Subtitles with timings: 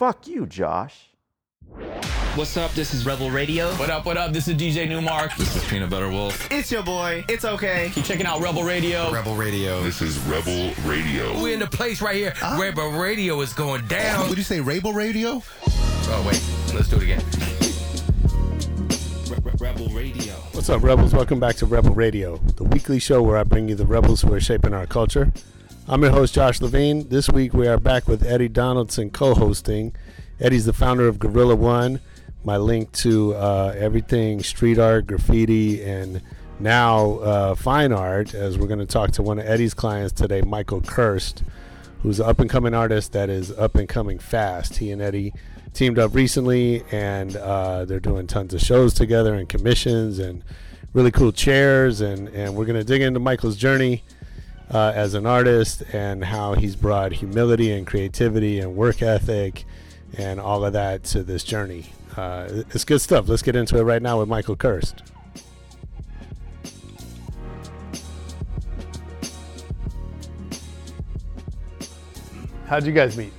[0.00, 1.10] Fuck you, Josh.
[2.34, 2.72] What's up?
[2.72, 3.70] This is Rebel Radio.
[3.72, 4.32] What up, what up?
[4.32, 5.36] This is DJ Nu-Mark.
[5.36, 6.50] This is Peanut Butter Wolf.
[6.50, 7.22] It's your boy.
[7.28, 7.90] It's okay.
[7.92, 9.12] Keep checking out Rebel Radio.
[9.12, 9.82] Rebel Radio.
[9.82, 11.38] This is Rebel Radio.
[11.42, 12.32] We're in the place right here.
[12.40, 14.26] Uh, Rebel Radio is going down.
[14.30, 15.42] Would you say, Rebel Radio?
[15.66, 16.42] Oh, wait.
[16.74, 17.22] Let's do it again.
[19.60, 20.32] Rebel Radio.
[20.52, 21.12] What's up, Rebels?
[21.12, 24.32] Welcome back to Rebel Radio, the weekly show where I bring you the rebels who
[24.32, 25.30] are shaping our culture.
[25.90, 27.08] I'm your host, Josh Levine.
[27.08, 29.92] This week we are back with Eddie Donaldson co hosting.
[30.38, 31.98] Eddie's the founder of Gorilla One,
[32.44, 36.22] my link to uh, everything street art, graffiti, and
[36.60, 40.42] now uh, fine art, as we're going to talk to one of Eddie's clients today,
[40.42, 41.42] Michael Kirst,
[42.04, 44.76] who's an up and coming artist that is up and coming fast.
[44.76, 45.34] He and Eddie
[45.74, 50.44] teamed up recently, and uh, they're doing tons of shows together and commissions and
[50.94, 52.00] really cool chairs.
[52.00, 54.04] And, and we're going to dig into Michael's journey
[54.70, 59.64] uh, as an artist and how he's brought humility and creativity and work ethic
[60.16, 61.86] and all of that to this journey.
[62.16, 63.28] Uh, it's good stuff.
[63.28, 65.02] Let's get into it right now with Michael Kirst.
[72.66, 73.32] How'd you guys meet?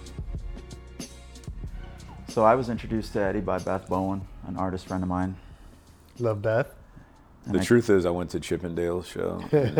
[2.27, 5.35] So I was introduced to Eddie by Beth Bowen, an artist friend of mine.
[6.19, 6.80] Love Beth.
[7.45, 9.39] And the I, truth is, I went to Chippendale's show.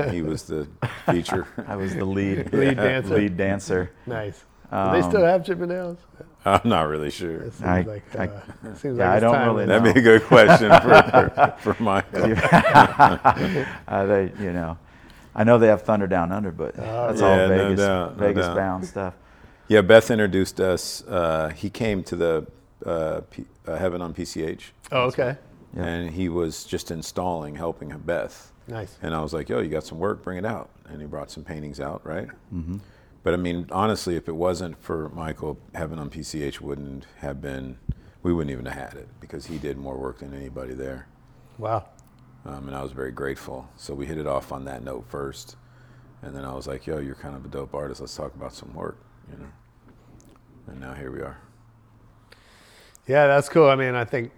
[0.09, 0.67] he was the
[1.05, 1.47] feature.
[1.67, 3.15] I was the lead lead dancer.
[3.15, 3.91] Lead dancer.
[4.05, 4.43] Nice.
[4.71, 5.97] Um, Do they still have Chippendales?
[6.45, 7.41] I'm not really sure.
[7.41, 9.65] It seems I, like, uh, I, seems yeah, like I don't really.
[9.65, 12.33] That'd be a good question for, for, for Michael.
[13.87, 14.77] uh, they, you know,
[15.35, 18.15] I know they have Thunder Down Under, but oh, that's yeah, all Vegas, no doubt,
[18.15, 19.13] Vegas no bound stuff.
[19.67, 21.03] Yeah, Beth introduced us.
[21.07, 22.47] Uh, he came to the
[22.85, 24.71] uh, P, uh, Heaven on PCH.
[24.91, 25.37] Oh, okay.
[25.75, 25.85] Yeah.
[25.85, 28.51] And he was just installing, helping Beth.
[28.67, 28.97] Nice.
[29.01, 30.69] And I was like, yo, you got some work, bring it out.
[30.89, 32.27] And he brought some paintings out, right?
[32.53, 32.77] Mm-hmm.
[33.23, 37.77] But I mean, honestly, if it wasn't for Michael, Heaven on PCH wouldn't have been,
[38.23, 41.07] we wouldn't even have had it because he did more work than anybody there.
[41.57, 41.85] Wow.
[42.45, 43.69] Um, and I was very grateful.
[43.77, 45.55] So we hit it off on that note first.
[46.23, 48.01] And then I was like, yo, you're kind of a dope artist.
[48.01, 48.97] Let's talk about some work,
[49.31, 49.49] you know?
[50.67, 51.37] And now here we are.
[53.07, 53.67] Yeah, that's cool.
[53.67, 54.31] I mean, I think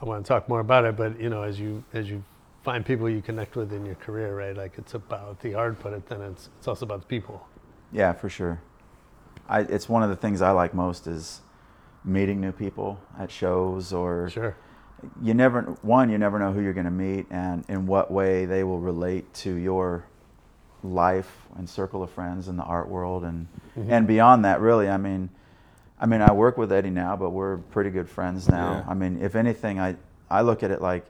[0.00, 2.22] I want to talk more about it, but you know, as you as you
[2.62, 4.56] find people you connect with in your career, right?
[4.56, 7.46] Like it's about the art, but it, then it's it's also about the people.
[7.92, 8.60] Yeah, for sure.
[9.48, 11.40] I, it's one of the things I like most is
[12.04, 14.56] meeting new people at shows or sure.
[15.22, 18.46] you never one you never know who you're going to meet and in what way
[18.46, 20.04] they will relate to your
[20.84, 23.90] life and circle of friends in the art world and mm-hmm.
[23.90, 25.28] and beyond that really i mean
[25.98, 28.84] I mean, I work with Eddie now, but we're pretty good friends now.
[28.84, 28.90] Yeah.
[28.90, 29.96] I mean, if anything, I
[30.30, 31.06] I look at it like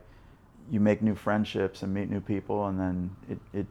[0.70, 3.66] you make new friendships and meet new people, and then it, it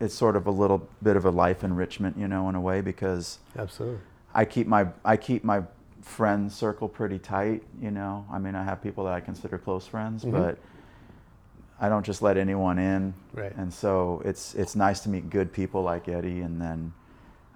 [0.00, 2.80] it's sort of a little bit of a life enrichment, you know, in a way
[2.80, 4.00] because absolutely
[4.34, 5.62] I keep my I keep my
[6.02, 7.62] friend circle pretty tight.
[7.80, 10.36] You know, I mean, I have people that I consider close friends, mm-hmm.
[10.36, 10.58] but
[11.80, 13.14] I don't just let anyone in.
[13.32, 13.54] Right.
[13.56, 16.92] And so it's it's nice to meet good people like Eddie, and then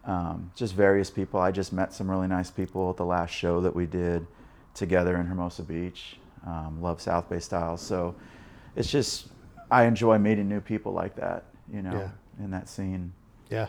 [0.07, 1.41] um, just various people.
[1.41, 4.27] I just met some really nice people at the last show that we did
[4.75, 6.17] together in Hermosa Beach.
[6.47, 7.81] Um, love South Bay Styles.
[7.81, 8.15] So
[8.77, 9.29] it's just,
[9.71, 11.93] I enjoy meeting new people like that, you know,
[12.39, 12.45] yeah.
[12.45, 13.13] in that scene.
[13.51, 13.69] Yeah.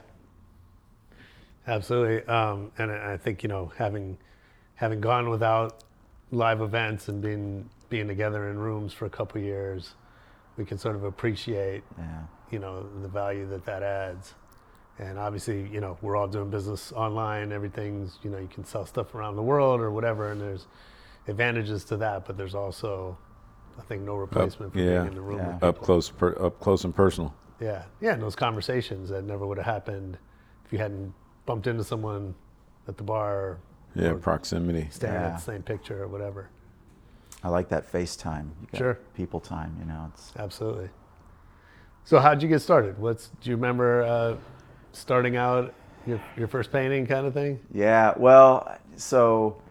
[1.68, 2.28] Absolutely.
[2.28, 4.18] Um, and I think, you know, having,
[4.76, 5.84] having gone without
[6.32, 9.94] live events and being, being together in rooms for a couple years,
[10.58, 12.24] we can sort of appreciate, yeah.
[12.52, 14.34] you know, the value that that adds.
[14.98, 17.52] And obviously, you know, we're all doing business online.
[17.52, 20.68] Everything's, you know, you can sell stuff around the world or whatever, and there's
[21.28, 22.26] advantages to that.
[22.26, 23.18] But there's also,
[23.78, 25.00] I think, no replacement for yeah.
[25.00, 25.40] being in the room.
[25.40, 25.54] Yeah.
[25.56, 27.34] With Up close, per, up close and personal.
[27.60, 30.18] Yeah, yeah, and those conversations that never would have happened
[30.66, 31.14] if you hadn't
[31.46, 32.36] bumped into someone
[32.88, 33.60] at the bar,
[33.96, 34.88] Yeah, Or- proximity.
[34.92, 35.28] staring Yeah.
[35.28, 36.50] at the same picture or whatever.
[37.44, 38.50] I like that FaceTime.
[38.74, 38.96] You Sure.
[39.14, 40.10] People time, you know.
[40.14, 40.90] It's Absolutely.
[42.04, 42.98] So, how'd you get started?
[43.00, 44.36] What's do you remember uh,
[44.96, 45.74] starting out
[46.06, 47.60] your your first painting kind of thing?
[47.72, 49.62] Yeah, well, so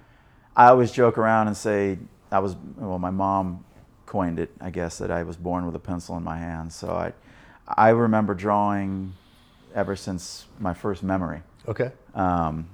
[0.57, 1.99] I always joke around and say
[2.31, 2.99] I was well.
[2.99, 3.65] My mom
[4.07, 6.73] coined it, I guess, that I was born with a pencil in my hand.
[6.73, 7.13] So I,
[7.69, 9.15] I remember drawing
[9.75, 11.91] ever since my first memory, Okay.
[12.15, 12.69] um,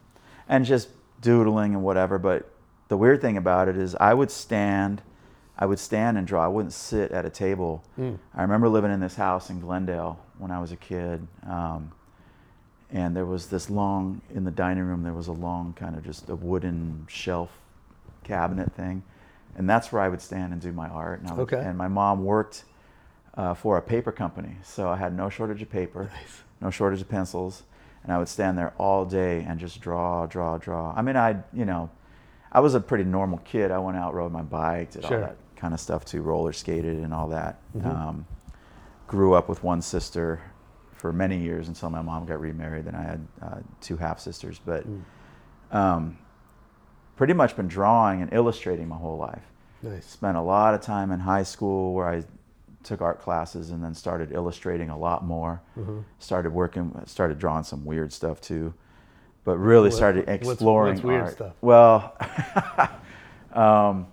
[0.48, 0.88] and just
[1.22, 2.18] doodling and whatever.
[2.18, 2.50] But
[2.88, 5.00] the weird thing about it is, I would stand,
[5.58, 6.44] I would stand and draw.
[6.44, 7.82] I wouldn't sit at a table.
[8.34, 11.26] I remember living in this house in Glendale when I was a kid.
[11.46, 11.92] Um,
[12.92, 16.04] and there was this long in the dining room there was a long kind of
[16.04, 17.50] just a wooden shelf
[18.24, 19.02] cabinet thing.
[19.56, 21.20] And that's where i would stand and do my art.
[21.20, 21.58] And, I would, Okay.
[21.64, 22.64] and my mom worked
[23.34, 24.56] uh, for a paper company.
[24.62, 26.10] So i had no shortage of paper
[26.60, 27.62] no shortage of pencils.
[28.02, 30.92] And i would stand there all day and just draw draw draw.
[30.96, 31.90] I mean i you know
[32.52, 33.70] i was a pretty normal kid.
[33.70, 35.16] I went out rode my bike did Sure.
[35.20, 37.60] all that kind of stuff too roller skated and all that.
[37.84, 38.26] Um,
[39.06, 40.40] grew up with one sister
[41.00, 42.84] for many years until my mom got remarried.
[42.84, 44.84] Then I had uh, two half sisters, but
[45.72, 46.18] um,
[47.16, 49.42] pretty much been drawing and illustrating my whole life.
[49.82, 50.04] Nice.
[50.06, 52.22] Spent a lot of time in high school where I
[52.82, 55.62] took art classes and then started illustrating a lot more.
[56.18, 58.74] Started working, started drawing some weird stuff too,
[59.44, 61.32] but really What- started what's- exploring what's weird art.
[61.32, 61.52] stuff?
[61.62, 62.14] Well,
[63.54, 64.06] um,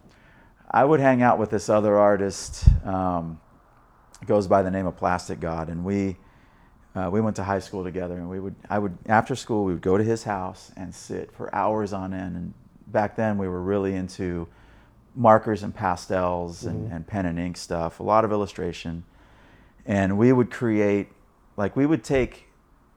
[0.71, 2.65] I would hang out with this other artist.
[2.85, 3.41] Um,
[4.25, 6.15] goes by the name of Plastic God, and we
[6.97, 8.15] uh, we went to high school together.
[8.15, 11.31] And we would I would after school we would go to his house and sit
[11.31, 12.35] for hours on end.
[12.35, 12.53] And
[12.87, 14.47] back then we were really into
[15.15, 17.99] markers and pastels and, and pen and ink stuff.
[17.99, 19.03] A lot of illustration,
[19.85, 21.09] and we would create
[21.55, 22.45] like we would take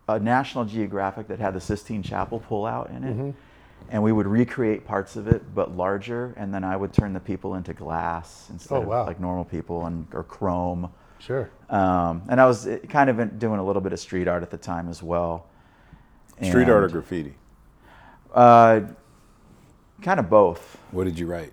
[0.08, 3.35] a National Geographic that had the Sistine Chapel pull out in it.
[3.88, 6.35] And we would recreate parts of it, but larger.
[6.37, 9.00] And then I would turn the people into glass instead Oh, wow.
[9.03, 10.91] of like normal people, and or chrome.
[11.20, 11.50] Sure.
[11.69, 14.50] Um, and I was uh, kind of doing a little bit of street art at
[14.50, 15.46] the time as well.
[16.43, 17.34] Street art or graffiti?
[18.34, 18.81] Uh,
[20.02, 20.78] kind of both.
[20.90, 21.52] What did you write?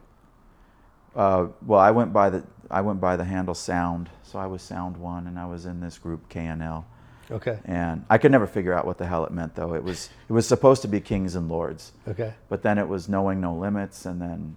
[1.15, 4.61] Uh, well, I went by the I went by the handle Sound, so I was
[4.61, 6.85] Sound One, and I was in this group KNL.
[7.29, 7.59] Okay.
[7.65, 9.73] And I could never figure out what the hell it meant, though.
[9.73, 12.33] It was it was supposed to be Kings and Lords, Okay.
[12.49, 14.55] but then it was Knowing No Limits, and then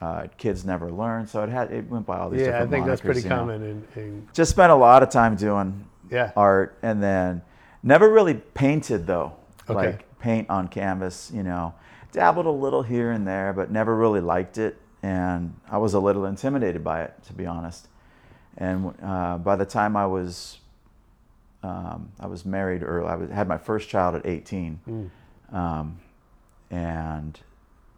[0.00, 1.26] uh, Kids Never Learn.
[1.26, 3.86] So it had it went by all these Yeah, I think that's pretty common in,
[3.96, 6.32] in Just spent a lot of time doing Yeah.
[6.36, 7.42] art, and then
[7.82, 9.32] never really painted though.
[9.68, 9.92] Okay.
[9.92, 11.74] Like paint on canvas, you know.
[12.12, 16.00] Dabbled a little here and there, but never really liked it, and I was a
[16.00, 17.88] little intimidated by it, to be honest.
[18.56, 20.58] And uh, by the time I was,
[21.64, 23.08] um, I was married early.
[23.08, 25.10] I was, had my first child at 18,
[25.52, 25.98] um,
[26.70, 27.40] and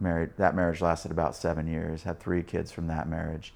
[0.01, 0.31] married.
[0.37, 2.03] That marriage lasted about seven years.
[2.03, 3.55] Had three kids from that marriage.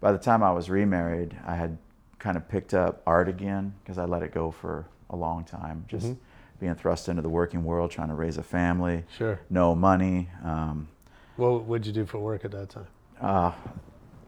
[0.00, 1.78] By the time I was remarried, I had
[2.18, 5.84] kind of picked up art again because I let it go for a long time.
[5.88, 6.14] Just
[6.60, 9.40] being thrust into the working world, trying to raise a family, Sure.
[9.50, 10.28] no money.
[10.44, 10.88] Um,
[11.36, 12.86] What would you do for work at that time?
[13.20, 13.52] uh,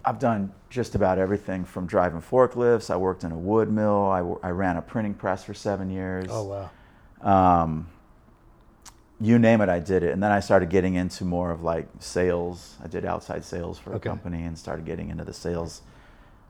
[0.05, 2.91] I've done just about everything from driving forklifts.
[2.91, 4.11] I worked in a wood mill.
[4.43, 6.27] I, I ran a printing press for seven years.
[6.31, 6.45] Oh
[7.23, 7.63] wow.
[7.63, 7.89] Um,
[9.25, 10.13] you name it, I did it.
[10.13, 12.77] And then I started getting into more of like sales.
[12.83, 13.97] I did outside sales for Okay.
[14.09, 15.83] a company and started getting into the sales,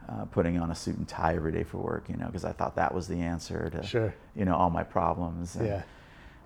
[0.09, 2.52] uh, putting on a suit and tie every day for work, you know, because I
[2.52, 4.14] thought that was the answer to, Sure.
[4.35, 5.57] you know, all my problems.
[5.57, 5.83] And Yeah.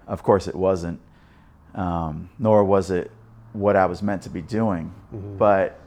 [0.07, 1.01] Of course, it wasn't,
[1.75, 3.11] um, nor was it
[3.53, 4.93] what I was meant to be doing.
[5.15, 5.37] Mm-hmm.
[5.37, 5.79] But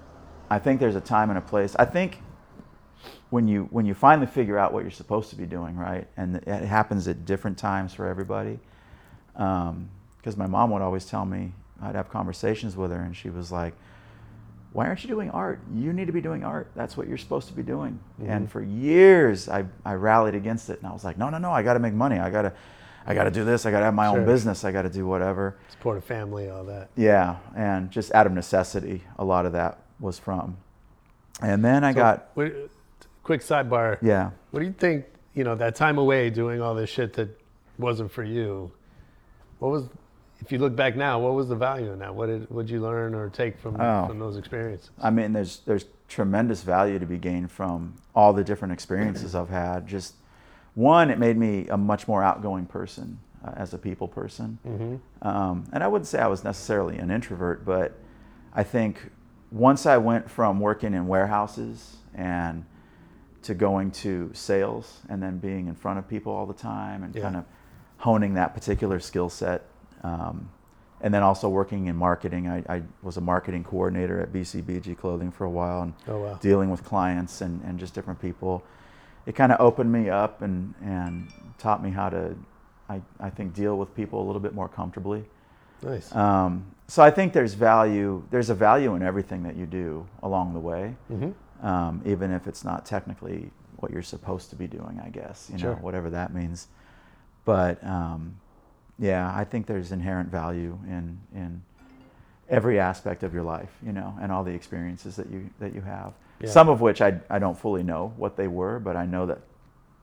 [0.49, 1.75] I think there's a time and a place.
[1.79, 2.21] I think
[3.31, 6.35] when you when you finally figure out what you're supposed to be doing, right, and
[6.35, 8.59] it happens at different times for everybody.
[10.21, 11.51] Because my mom would always tell me,
[11.81, 13.73] I'd have conversations with her, and she was like,
[14.71, 15.59] "Why aren't you doing art?
[15.73, 16.69] You need to be doing art.
[16.75, 18.45] That's what you're supposed to be doing." And mm-hmm.
[18.45, 21.51] for years, I I rallied against it, and I was like, "No, no, no!
[21.51, 22.19] I got to make money.
[22.19, 22.53] I got to."
[23.03, 23.65] I got to do this.
[23.65, 24.19] I got to have my Sure.
[24.19, 24.63] own business.
[24.63, 25.55] I got to do whatever.
[25.71, 26.89] Support a family, all that.
[26.95, 30.57] Yeah, and just out of necessity, a lot of that was from.
[31.41, 32.53] And then I So, got what-
[33.23, 33.97] quick sidebar.
[34.03, 34.29] yeah.
[34.51, 35.05] What do you think?
[35.33, 37.29] You know, that time away doing all this shit that
[37.79, 38.71] wasn't for you.
[39.57, 39.89] What was,
[40.41, 42.13] if you look back now, what was the value in that?
[42.13, 44.07] What did what you learn or take from Oh.
[44.07, 44.89] from those experiences?
[45.01, 49.49] I mean, there's there's tremendous value to be gained from all the different experiences I've
[49.49, 49.87] had.
[49.87, 50.15] Just
[50.73, 53.19] one, it made me a much more outgoing person.
[53.43, 54.59] uh, as a people person.
[54.67, 55.27] Mm-hmm.
[55.27, 57.97] Um, and I wouldn't say I was necessarily an introvert, but
[58.53, 59.09] I think
[59.51, 62.65] once I went from working in warehouses and
[63.41, 67.15] to going to sales and then being in front of people all the time and
[67.15, 67.23] Yeah.
[67.23, 67.45] kind of
[67.97, 69.63] honing that particular skill set.
[70.03, 70.49] Um,
[71.03, 72.47] and then also working in marketing.
[72.47, 76.33] I, I was a marketing coordinator at BCBG Clothing for a while and Oh, wow.
[76.41, 78.63] dealing with clients and, and just different people.
[79.25, 81.27] It kind of opened me up and, and
[81.57, 82.35] taught me how to,
[82.87, 85.23] I, I think, deal with people a little bit more comfortably.
[85.81, 86.13] Nice.
[86.15, 88.23] Um, so I think there's value.
[88.29, 91.65] There's a value in everything that you do along the way, Mm-hmm.
[91.65, 95.01] um, even if it's not technically what you're supposed to be doing.
[95.03, 96.67] I guess you know whatever that means.
[97.45, 98.35] But um,
[98.99, 101.61] yeah, I think there's inherent value in in
[102.49, 105.81] every aspect of your life, you know, and all the experiences that you that you
[105.81, 106.13] have.
[106.39, 106.49] Yeah.
[106.49, 109.39] Some of which I I don't fully know what they were, but I know that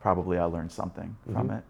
[0.00, 1.58] probably I learned something from Mhm.
[1.58, 1.64] it.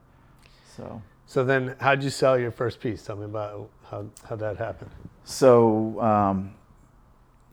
[0.77, 1.03] So.
[1.27, 3.03] So then, how'd you sell your first piece?
[3.05, 4.91] Tell me about how how that happened.
[5.25, 6.55] So um,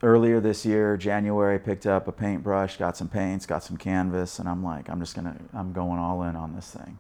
[0.01, 4.47] earlier this year, January, picked up a paintbrush, got some paints, got some canvas, and
[4.47, 6.97] I'm like, I'm just gonna, I'm going all in on this thing,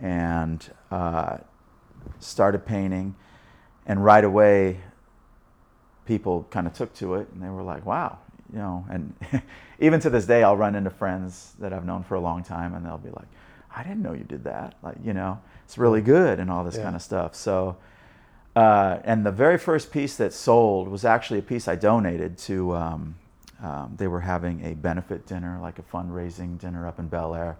[0.00, 1.36] and uh,
[2.18, 3.14] started painting,
[3.86, 4.80] and right away,
[6.06, 8.18] people kind of took to it, and they were like, wow,
[8.52, 9.14] you know, and
[9.78, 12.74] even to this day, I'll run into friends that I've known for a long time,
[12.74, 13.28] and they'll be like,
[13.74, 16.76] I didn't know you did that, like, you know, it's really good, and all this
[16.76, 16.84] Yeah.
[16.84, 17.34] kind of stuff.
[17.34, 17.76] So.
[18.56, 22.74] Uh, and the very first piece that sold was actually a piece I donated to.
[22.74, 23.14] Um,
[23.62, 27.56] um, they were having a benefit dinner, like a fundraising dinner up in Bel Air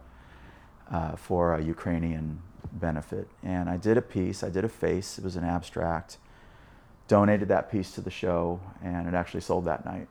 [0.91, 3.29] uh, for a Ukrainian benefit.
[3.43, 6.19] And I did a piece, I did a face, it was an abstract,
[7.09, 10.09] donated that piece to the show, and it actually sold that night.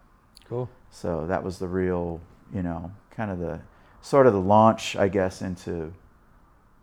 [0.48, 0.70] Cool.
[0.92, 2.20] So that was the real,
[2.54, 3.60] you know, kind of the
[4.02, 5.94] sort of the launch, I guess, into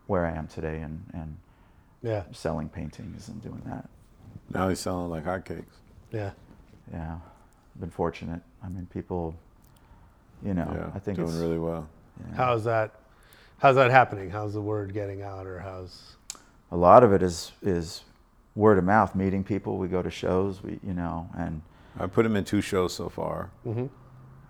[0.07, 1.37] where I am today and, and
[2.03, 2.23] Yeah.
[2.33, 3.89] selling paintings and doing that.
[4.55, 5.65] Now he's selling like hotcakes.
[6.13, 6.31] Yeah.
[6.93, 7.19] Yeah,
[7.81, 8.41] been fortunate.
[8.63, 9.35] I mean, people,
[10.45, 11.89] you know, yeah, I think doing it's really well.
[12.31, 12.37] yeah.
[12.37, 12.95] How's that?
[13.59, 14.31] How's that happening?
[14.31, 16.17] How's the word getting out, or how's?
[16.73, 18.03] a lot of it is is
[18.57, 19.79] word of mouth, meeting people.
[19.79, 21.63] We go to shows, we you know, and
[21.99, 23.51] I put him in two shows so far.
[23.67, 23.87] Mm-hmm.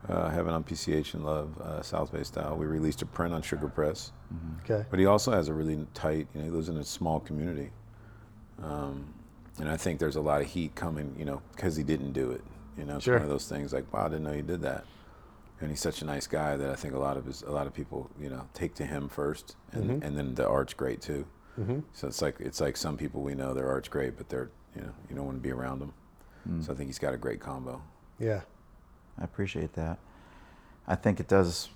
[0.08, 2.56] Uh, Heaven on PCH and Love, uh, South Bay Style.
[2.56, 4.12] We released a print on Sugar Press.
[4.64, 4.84] Okay.
[4.88, 7.70] But he also has a really tight, you know, he lives in a small community.
[8.62, 9.12] Um,
[9.58, 12.30] and I think there's a lot of heat coming, you know, because he didn't do
[12.30, 12.42] it.
[12.78, 13.14] You know, it's Sure.
[13.14, 14.84] one of those things like, wow, I didn't know you did that.
[15.60, 17.66] And he's such a nice guy that I think a lot of his, a lot
[17.66, 20.04] of people, you know, take to him first, and, Mhm.
[20.04, 21.26] and then the art's great too.
[21.58, 21.80] Mm-hmm.
[21.94, 24.82] So it's like it's like some people we know their art's great, but they're you
[24.82, 25.94] know you don't want to be around them.
[26.46, 27.80] mm, So I think he's got a great combo.
[28.18, 28.42] Yeah.
[29.18, 29.98] I appreciate that.
[30.86, 31.70] I think it does.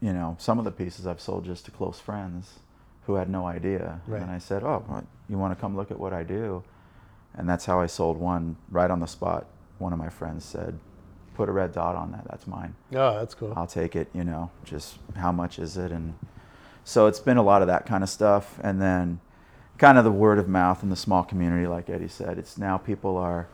[0.00, 2.60] You know, some of the pieces I've sold just to close friends
[3.06, 4.22] who had no idea, Right.
[4.22, 6.62] and I said, "Oh, what, you want to come look at what I do?"
[7.34, 9.46] And that's how I sold one right on the spot.
[9.78, 10.78] One of my friends said,
[11.34, 12.26] "Put a red dot on that.
[12.28, 13.52] That's mine." Oh, that's cool.
[13.56, 15.92] I'll take it, you know, just how much is it?
[15.92, 16.14] And
[16.84, 18.58] so it's been a lot of that kind of stuff.
[18.62, 19.20] And then
[19.78, 22.38] kind of the word of mouth in the small community, like Eddie said.
[22.38, 23.48] It's now people are,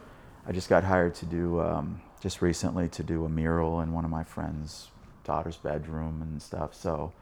[0.46, 4.04] I just got hired to do, um, just recently to do a mural in one
[4.04, 4.88] of my friend's
[5.24, 6.74] daughter's bedroom and stuff.
[6.74, 7.12] So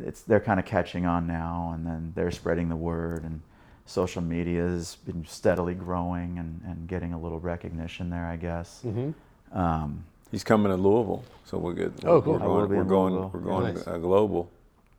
[0.00, 3.40] it's, they're kind of catching on now and then they're spreading the word and
[3.86, 8.82] social media has been steadily growing and, and getting a little recognition there, I guess.
[8.84, 9.10] Mm-hmm.
[9.52, 11.92] Um, He's coming to Louisville, so we're good.
[12.04, 12.32] Oh, We're- cool.
[12.32, 12.70] We're going.
[12.70, 13.32] We're going.
[13.32, 13.86] We're going Nice.
[13.86, 14.48] uh, global.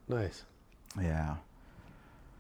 [0.08, 0.44] Nice.
[1.02, 1.36] yeah.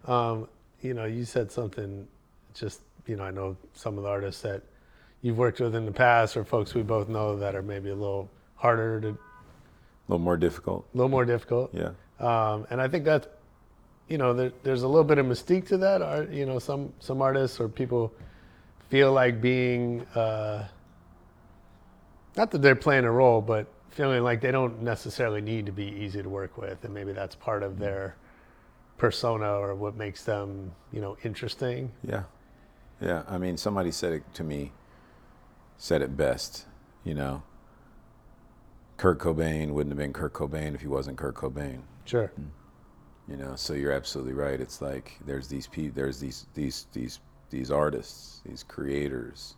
[0.06, 0.48] Um,
[0.82, 2.08] you know, you said something.
[2.54, 4.62] Just you know, I know some of the artists that
[5.24, 7.96] you've worked with in the past, or folks we both know that are maybe a
[7.96, 9.18] little harder to, a A
[10.08, 10.86] little more difficult.
[10.94, 11.74] A little more difficult.
[11.74, 11.92] Yeah.
[12.20, 13.28] Um, and I think that's,
[14.08, 16.02] you know, there, there's a little bit of mystique to that.
[16.04, 18.14] Art, you know, some some artists or people
[18.90, 20.68] feel like being, uh,
[22.36, 25.86] not that they're playing a role, but feeling like they don't necessarily need to be
[25.86, 27.84] easy to work with, and maybe that's part of mm-hmm.
[27.84, 28.16] their
[28.98, 31.92] persona or what makes them, you know, interesting.
[32.04, 32.24] Yeah.
[33.02, 33.24] Yeah.
[33.28, 34.72] I mean, somebody said it to me,
[35.78, 36.66] said it best,
[37.04, 37.44] you know.
[38.98, 41.82] Kurt Cobain wouldn't have been Kurt Cobain if he wasn't Kurt Cobain.
[42.06, 42.32] Sure.
[42.40, 43.32] Mm-hmm.
[43.32, 44.60] You know, so you're absolutely right.
[44.60, 49.56] It's like there's these people, there's these these these these artists, these creators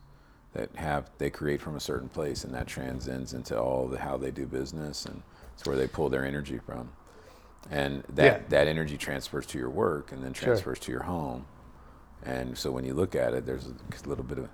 [0.55, 4.17] that have they create from a certain place, and that transcends into all the how
[4.17, 5.21] they do business, and
[5.53, 6.89] it's where they pull their energy from,
[7.69, 8.47] and that Yeah.
[8.49, 10.47] that energy transfers to your work, and then Sure.
[10.47, 11.45] transfers to your home,
[12.23, 14.49] and so when you look at it, there's a little bit of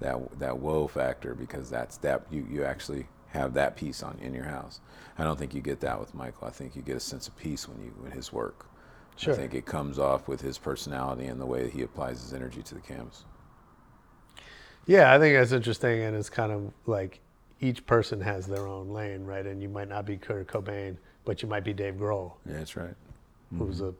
[0.00, 4.34] that that whoa factor because that's that you you actually have that piece on in
[4.34, 4.80] your house.
[5.18, 6.48] I don't think you get that with Michael.
[6.48, 8.66] I think you get a sense of peace when you when his work
[9.16, 9.34] Sure.
[9.34, 12.32] I think it comes off with his personality and the way that he applies his
[12.32, 13.24] energy to the canvas.
[14.86, 17.20] Yeah, I think that's interesting, and it's kind of like
[17.60, 19.46] each person has their own lane, right?
[19.46, 22.76] And you might not be Kurt Cobain, but you might be Dave Grohl, Yeah, that's
[22.76, 22.94] right.
[23.58, 23.92] who's a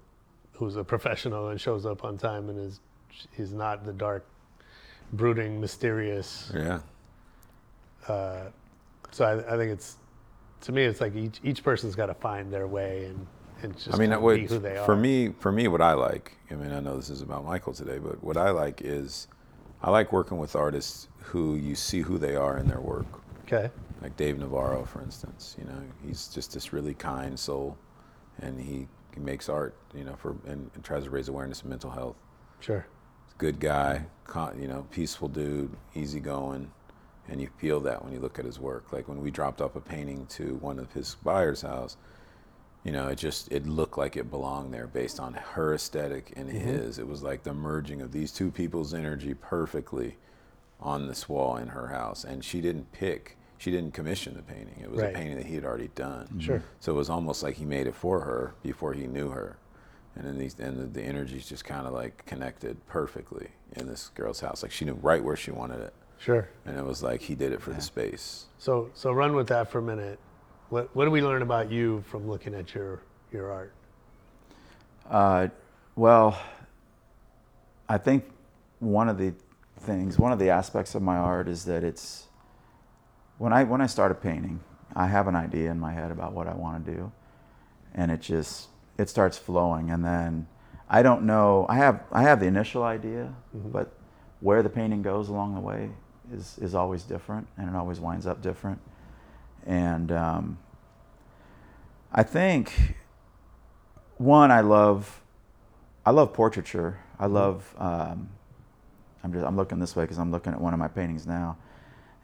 [0.52, 2.80] who's a professional and shows up on time and is
[3.36, 4.26] he's not the dark,
[5.14, 6.50] brooding, mysterious.
[6.54, 6.80] Yeah.
[8.08, 8.44] Uh,
[9.10, 9.96] so I, I think it's
[10.62, 13.26] to me, it's like each each person's got to find their way and
[13.62, 14.84] and just I mean, way, be who they are.
[14.86, 16.32] for me, for me, what I like.
[16.50, 19.28] I mean, I know this is about Michael today, but what I like is,
[19.82, 23.06] I like working with artists who you see who they are in their work.
[23.44, 23.70] okay,
[24.02, 25.56] Like Dave Navarro, for instance.
[25.58, 27.78] You know, he's just this really kind soul,
[28.40, 29.74] and he, he makes art.
[29.94, 32.16] You know, for and, and tries to raise awareness of mental health.
[32.60, 32.86] sure,
[33.38, 36.70] Good guy, con, you know, peaceful dude, easygoing,
[37.28, 38.92] and you feel that when you look at his work.
[38.92, 41.96] Like when we dropped off a painting to one of his buyer's house,
[42.84, 46.48] you know, it just it looked like it belonged there based on her aesthetic and
[46.48, 46.58] mm-hmm.
[46.58, 46.98] his.
[46.98, 50.16] It was like the merging of these two people's energy perfectly
[50.80, 52.24] on this wall in her house.
[52.24, 54.80] And she didn't pick, she didn't commission the painting.
[54.82, 55.14] It was Right.
[55.14, 56.24] a painting that he had already done.
[56.26, 56.40] Mm-hmm.
[56.40, 56.62] Sure.
[56.80, 59.58] So it was almost like he made it for her before he knew her.
[60.16, 64.08] And then these, and the, the energies just kind of like connected perfectly in this
[64.14, 64.62] girl's house.
[64.62, 65.92] Like she knew right where she wanted it.
[66.18, 66.48] sure.
[66.64, 68.46] And it was like he did it for the space.
[68.58, 70.18] So so run with that for a minute.
[70.70, 73.00] What what do we learn about you from looking at your
[73.32, 73.72] your art?
[75.08, 75.48] Uh,
[75.96, 76.40] well,
[77.88, 78.24] I think
[78.78, 79.34] one of the
[79.80, 82.28] things, one of the aspects of my art is that it's
[83.38, 84.60] when I when I start a painting,
[84.94, 87.12] I have an idea in my head about what I want to do,
[87.92, 90.46] and it just it starts flowing, and then
[90.88, 91.66] I don't know.
[91.68, 93.92] I have I have the initial idea, but
[94.38, 95.90] where the painting goes along the way
[96.32, 98.80] is is always different, and it always winds up different,
[99.66, 100.58] and um,
[102.12, 102.96] I think
[104.16, 105.20] one I love
[106.04, 106.98] I love portraiture.
[107.18, 108.28] I love um,
[109.22, 111.56] I'm just I'm looking this way because I'm looking at one of my paintings now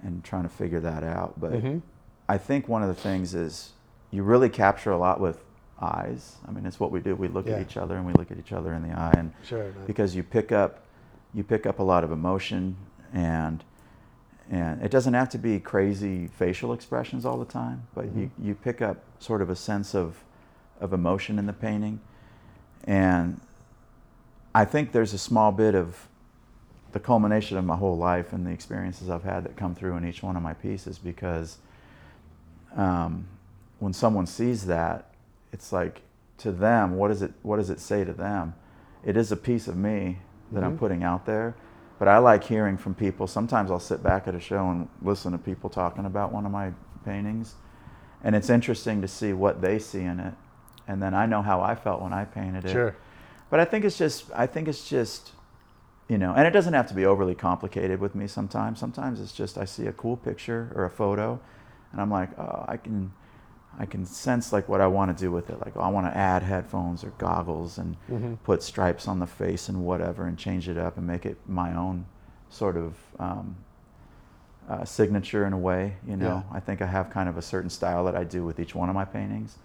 [0.02, 1.38] and trying to figure that out.
[1.40, 1.82] But Mhm.
[2.28, 3.72] I think one of the things is
[4.10, 5.42] you really capture a lot with
[5.80, 6.36] eyes.
[6.48, 7.14] I mean, it's what we do.
[7.14, 7.54] We look Yeah.
[7.56, 9.70] at each other and we look at each other in the eye, and Sure.
[9.86, 10.80] because you pick up
[11.34, 12.76] you pick up a lot of emotion
[13.12, 13.62] and
[14.50, 18.54] and it doesn't have to be crazy facial expressions all the time but you, you
[18.54, 20.22] pick up sort of a sense of
[20.80, 22.00] of emotion in the painting.
[22.84, 23.40] And
[24.54, 26.08] i think there's a small bit of
[26.92, 30.08] the culmination of my whole life and the experiences i've had that come through in
[30.08, 31.58] each one of my pieces because
[32.76, 33.26] um,
[33.80, 35.10] when someone sees that
[35.52, 36.02] it's like
[36.38, 38.54] to them what does it what does it say to them?
[39.04, 40.18] It is a piece of me
[40.52, 41.54] that i'm putting out there
[41.98, 43.26] but i like hearing from people.
[43.26, 46.52] Sometimes i'll sit back at a show and listen to people talking about one of
[46.52, 46.72] my
[47.04, 47.54] paintings.
[48.24, 50.34] And it's interesting to see what they see in it.
[50.88, 52.72] And then i know how i felt when i painted it.
[52.72, 52.96] Sure.
[53.50, 55.32] but i think it's just i think it's just
[56.08, 58.78] you know and it doesn't have to be overly complicated with me sometimes.
[58.78, 61.40] Sometimes it's just i see a cool picture or a photo
[61.92, 63.12] and i'm like oh i can
[63.78, 66.06] i can sense like what i want to do with it like oh, i want
[66.06, 67.96] to add headphones or goggles and
[68.44, 71.74] put stripes on the face and whatever and change it up and make it my
[71.74, 72.06] own
[72.48, 73.56] sort of um,
[74.68, 76.56] uh, signature in a way you know Yeah.
[76.56, 78.88] i think i have kind of a certain style that i do with each one
[78.88, 79.58] of my paintings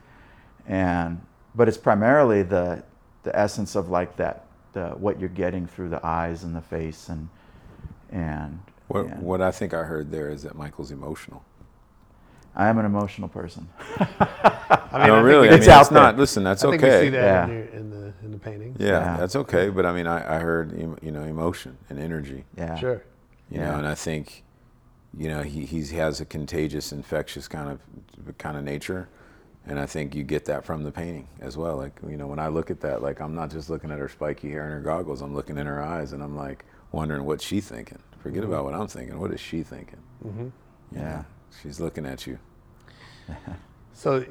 [0.67, 1.21] and
[1.55, 2.83] but it's primarily the
[3.23, 7.09] the essence of like that the, what you're getting through the eyes and the face
[7.09, 7.27] and
[8.11, 11.43] and What, and what I think I heard there is that Michael's emotional.
[12.55, 13.67] I am an emotional person.
[13.99, 14.09] I mean,
[14.91, 15.47] I no, think really.
[15.47, 16.17] we- I It's mean, out it's not.
[16.17, 16.99] Listen, that's I think okay.
[16.99, 17.43] we see that Yeah.
[17.45, 18.77] in, your, in the in the paintings.
[18.79, 19.17] Yeah, Yeah.
[19.17, 19.69] that's okay.
[19.69, 22.43] But I mean, I, I heard you know emotion and energy.
[22.57, 22.75] Yeah.
[22.75, 23.03] Sure.
[23.49, 23.71] You Yeah.
[23.71, 24.43] know, and I think
[25.17, 29.07] you know he he has a contagious, infectious kind of kind of nature,
[29.65, 31.77] and I think you get that from the painting as well.
[31.77, 34.09] Like you know, when I look at that, like I'm not just looking at her
[34.09, 35.21] spiky hair and her goggles.
[35.21, 37.99] I'm looking in her eyes, and I'm like wondering what she's thinking.
[38.19, 39.17] Forget about what I'm thinking.
[39.19, 39.97] What is she thinking?
[40.25, 40.47] Mm-hmm.
[40.95, 41.23] Yeah.
[41.61, 42.39] She's looking at you.
[43.93, 44.25] So,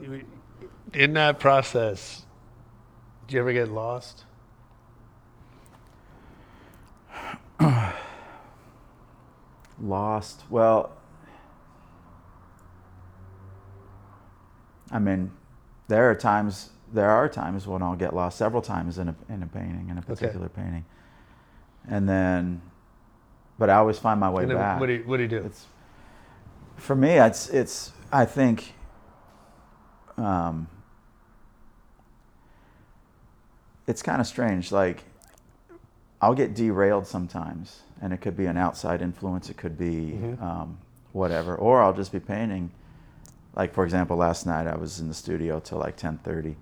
[0.94, 2.24] in that process,
[3.28, 4.24] did you ever get lost?
[9.80, 10.42] Lost.
[10.50, 10.90] Well,
[14.90, 15.30] I mean,
[15.88, 18.36] there are times there are times when I'll get lost.
[18.38, 20.84] Several times in a in a painting in a particular painting,
[21.88, 22.60] and then,
[23.58, 24.80] but I always find my way then back.
[24.80, 25.38] what do you, what do you do?
[25.38, 25.66] it's
[26.80, 28.72] for me it's it's i think
[30.16, 30.68] um,
[33.86, 35.04] it's kind of strange like
[36.20, 40.78] i'll get derailed sometimes and it could be an outside influence it could be um,
[41.12, 42.70] whatever or i'll just be painting
[43.54, 46.56] like for example last night i was in the studio till like 10.30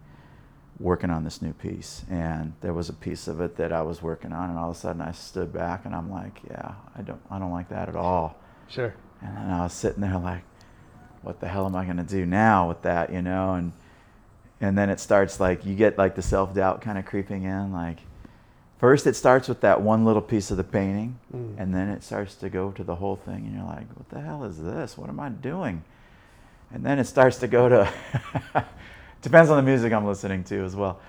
[0.81, 4.03] working on this new piece, and there was a piece of it that I was
[4.03, 7.03] working on, and all of a sudden I stood back and I'm like, yeah, I
[7.03, 8.37] don't, I don't like that at all.
[8.69, 8.95] Sure.
[9.23, 10.43] And then I was sitting there like,
[11.23, 13.55] what the hell am I going to do now with that, you know?
[13.55, 13.73] And
[14.61, 17.73] and then it starts like you get like the self doubt kind of creeping in.
[17.73, 17.99] Like
[18.79, 21.55] first it starts with that one little piece of the painting, Mm.
[21.59, 24.21] and then it starts to go to the whole thing, and you're like, what the
[24.21, 24.97] hell is this?
[24.99, 25.83] What am I doing?
[26.73, 27.93] And then it starts to go to
[29.23, 31.01] depends on the music I'm listening to as well.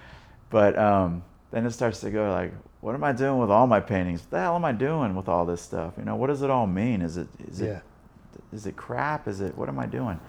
[0.49, 3.79] But um, then it starts to go like, what am I doing with all my
[3.79, 4.21] paintings?
[4.21, 5.93] What the hell am I doing with all this stuff?
[5.97, 7.01] You know, what does it all mean?
[7.01, 7.79] Is it is it Yeah.
[8.53, 9.27] Is it crap?
[9.27, 10.19] Is it what am I doing?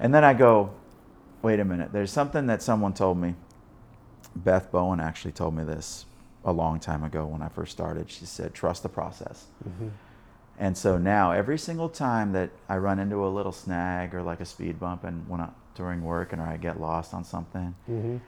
[0.00, 0.70] And then I go,
[1.42, 1.92] wait a minute.
[1.92, 3.34] There's something that someone told me.
[4.36, 6.06] Beth Bowen actually told me this
[6.44, 8.10] a long time ago when I first started.
[8.10, 9.46] She said, trust the process.
[10.58, 14.40] And so now every single time that I run into a little snag or like
[14.40, 17.74] a speed bump and when I, during work and or I get lost on something,
[17.90, 18.18] Mm-hmm.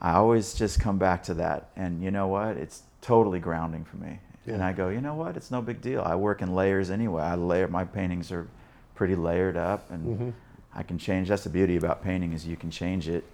[0.00, 1.70] I always just come back to that.
[1.76, 2.56] And you know what?
[2.56, 4.18] It's totally grounding for me.
[4.46, 5.36] And I go, you know what?
[5.36, 6.02] It's no big deal.
[6.04, 7.22] I work in layers anyway.
[7.22, 8.48] I layer my paintings are
[8.94, 10.30] pretty layered up and Mm-hmm.
[10.74, 11.28] I can change.
[11.28, 13.24] That's the beauty about painting is you can change it.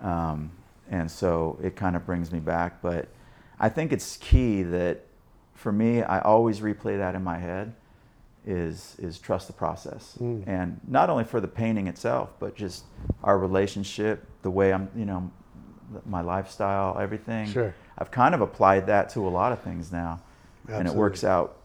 [0.00, 0.50] Um,
[0.90, 2.80] and so it kind of brings me back.
[2.82, 3.08] But
[3.58, 5.04] I think it's key that
[5.54, 7.74] for me, I always replay that in my head
[8.44, 10.42] is is trust the process Mm.
[10.48, 12.82] and not only for the painting itself but just
[13.22, 15.30] our relationship the way i'm you know
[16.06, 17.72] my lifestyle everything Sure.
[18.02, 20.20] I've kind of applied that to a lot of things now
[20.68, 21.56] and it works out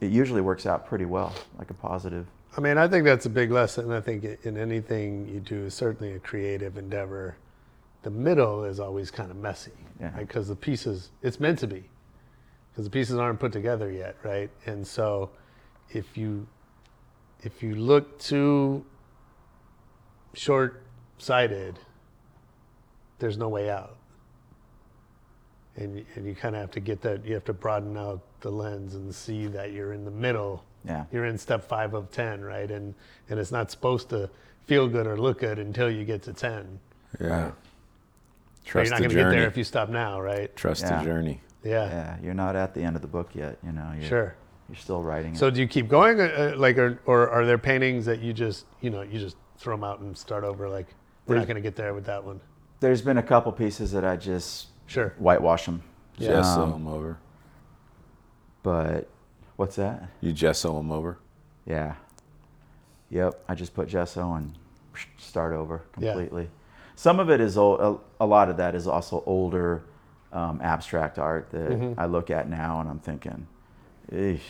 [0.00, 3.30] it usually works out pretty well like a positive I mean, I think that's a
[3.30, 3.90] big lesson.
[3.90, 7.36] I think in anything you do, certainly a creative endeavor,
[8.02, 10.10] the middle is always kind of messy, Yeah.
[10.10, 11.82] Because the pieces, it's meant to be,
[12.70, 14.50] because the pieces aren't put together yet, right?
[14.66, 15.30] And so,
[15.90, 16.46] if you
[17.42, 18.84] if you look too
[20.32, 21.78] short-sighted,
[23.18, 23.96] there's no way out.
[25.76, 27.24] And and you kind of have to get that.
[27.26, 30.64] You have to broaden out the lens and see that you're in the middle.
[30.84, 31.04] Yeah.
[31.12, 32.70] You're in step five of 10 right?
[32.70, 32.94] And
[33.30, 34.28] and it's not supposed to
[34.66, 36.78] feel good or look good until you get to 10
[37.20, 37.28] Yeah.
[37.28, 37.54] But
[38.64, 40.54] Trust you're not going to get there if you stop now right?
[40.56, 40.98] Trust Yeah.
[40.98, 41.40] the journey.
[41.62, 44.34] yeah, yeah you're not at the end of the book yet you know you're, sure.
[44.68, 45.54] you're still writing so it.
[45.54, 48.66] do you keep going uh, uh, like or, or are there paintings that you just
[48.82, 50.68] you know you just throw them out and start over?
[50.68, 50.88] Like
[51.26, 52.40] we're not going to get there with that one?
[52.80, 55.82] There's been a couple pieces that i just sure whitewash them
[56.18, 56.28] Yeah.
[56.28, 57.16] Gesso Um, them over.
[58.62, 59.08] but
[59.56, 61.18] what's that You gesso them over.
[61.66, 61.94] Yeah.
[63.10, 63.44] Yep.
[63.48, 64.54] I just put gesso and
[65.18, 66.06] start over completely.
[66.06, 66.12] Yeah.
[66.12, 66.50] completely.
[66.96, 67.80] Some of it is old.
[68.20, 69.82] A, a lot of that is also older
[70.32, 71.98] um, abstract art that Mm-hmm.
[72.00, 73.46] I look at now and I'm thinking,
[74.12, 74.40] Eesh,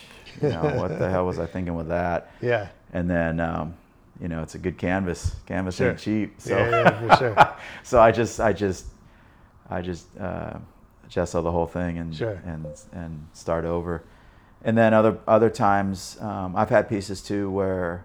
[0.43, 2.31] you know, what the hell was I thinking with that?
[2.41, 3.75] yeah And then, um,
[4.21, 5.35] you know, it's a good canvas.
[5.47, 5.91] Canvas Sure.
[5.91, 6.35] ain't cheap.
[6.41, 8.87] So, yeah, yeah for sure so I just, I just,
[9.71, 10.59] I just uh,
[11.09, 12.41] gesso the whole thing and Sure.
[12.45, 14.03] and and start over.
[14.63, 18.05] And then other other times, um, I've had pieces too where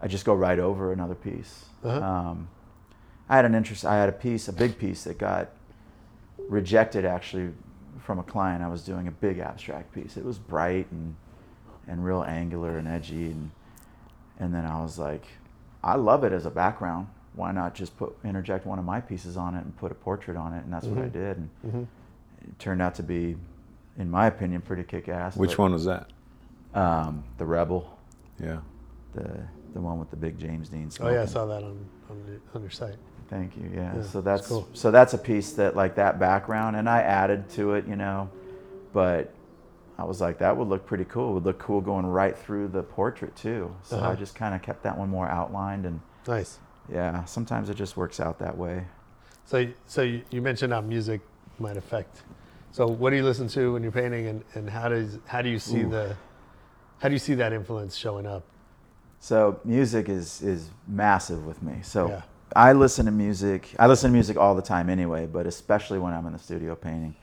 [0.00, 1.66] I just go right over another piece.
[1.84, 2.00] Uh-huh.
[2.00, 2.48] Um,
[3.28, 3.84] I had an interest.
[3.84, 5.50] I had a piece, a big piece that got
[6.48, 7.50] rejected actually
[8.00, 8.62] from a client.
[8.62, 10.16] I was doing a big abstract piece.
[10.16, 11.16] It was bright and
[11.86, 13.50] and real angular and edgy and
[14.38, 15.26] and then I was like,
[15.84, 17.08] I love it as a background.
[17.34, 20.36] Why not just put interject one of my pieces on it and put a portrait
[20.36, 20.64] on it?
[20.64, 21.36] And that's what I did.
[21.38, 21.86] And Mhm.
[22.42, 23.36] it turned out to be,
[23.98, 25.36] in my opinion, pretty kick-ass.
[25.36, 26.08] Which but, one was that?
[26.74, 27.98] Um, the Rebel,
[28.38, 28.58] Yeah.
[29.14, 30.90] the the one with the big James Dean.
[31.00, 32.96] oh yeah i saw that on on, the, on your site
[33.28, 33.70] Thank you.
[33.72, 33.94] Yeah.
[33.94, 34.68] Yeah, so that's that's cool.
[34.72, 38.28] so that's a piece that like that background, and I added to it, you know,
[38.92, 39.32] but
[39.96, 41.30] I was like that would look pretty cool.
[41.30, 43.72] It would look cool going right through the portrait too.
[43.84, 44.10] So Uh-huh.
[44.10, 46.58] I just kind of kept that one more outlined, and nice
[46.92, 48.86] yeah, sometimes it just works out that way.
[49.44, 51.20] So, so you, mentioned how music
[51.58, 52.22] might affect.
[52.72, 55.48] So, what do you listen to when you're painting, and, and how does how do
[55.48, 55.90] you see Ooh.
[55.90, 56.16] the
[57.00, 58.44] how do you see that influence showing up?
[59.20, 61.80] So music is is massive with me.
[61.82, 62.22] So Yeah.
[62.56, 63.74] I listen to music.
[63.78, 66.74] I listen to music all the time anyway, but especially when I'm in the studio
[66.74, 67.14] painting.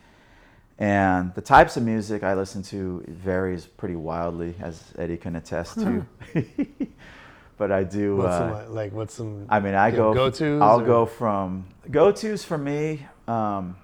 [0.80, 5.80] And the types of music I listen to varies pretty wildly, as Eddie can attest
[5.80, 6.06] to.
[7.58, 8.17] but I do.
[8.17, 9.46] What's uh, some, like what's some?
[9.50, 10.13] I mean, I have go.
[10.13, 13.06] go-tos I'll or- go from go tos for me.
[13.28, 13.78] Um,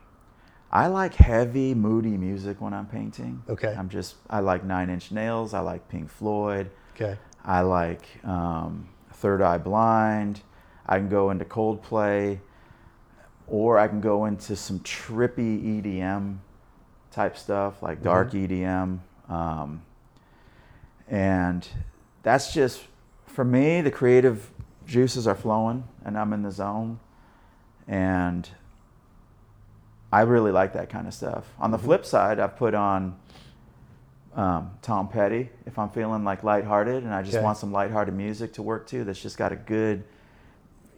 [0.71, 3.43] I like heavy, moody music when I'm painting.
[3.47, 3.75] Okay.
[3.77, 4.15] I'm just.
[4.29, 5.53] I like Nine Inch Nails.
[5.53, 6.69] I like Pink Floyd.
[6.95, 7.17] Okay.
[7.43, 10.41] I like um, Third Eye Blind.
[10.85, 12.39] I can go into Coldplay,
[13.47, 16.37] or I can go into some trippy EDM
[17.11, 18.99] type stuff, like dark EDM.
[19.29, 19.81] Um,
[21.07, 21.67] and
[22.23, 22.81] that's just,
[23.33, 24.51] for me, the creative
[24.85, 26.99] juices are flowing and I'm in the zone.
[27.87, 28.47] And
[30.11, 31.45] I really like that kind of stuff.
[31.59, 31.71] On Mm-hmm.
[31.71, 33.15] the flip side, I've put on
[34.35, 37.43] um, Tom Petty if I'm feeling like lighthearted and I just Okay.
[37.43, 39.03] want some lighthearted music to work to.
[39.03, 40.03] That's just got a good,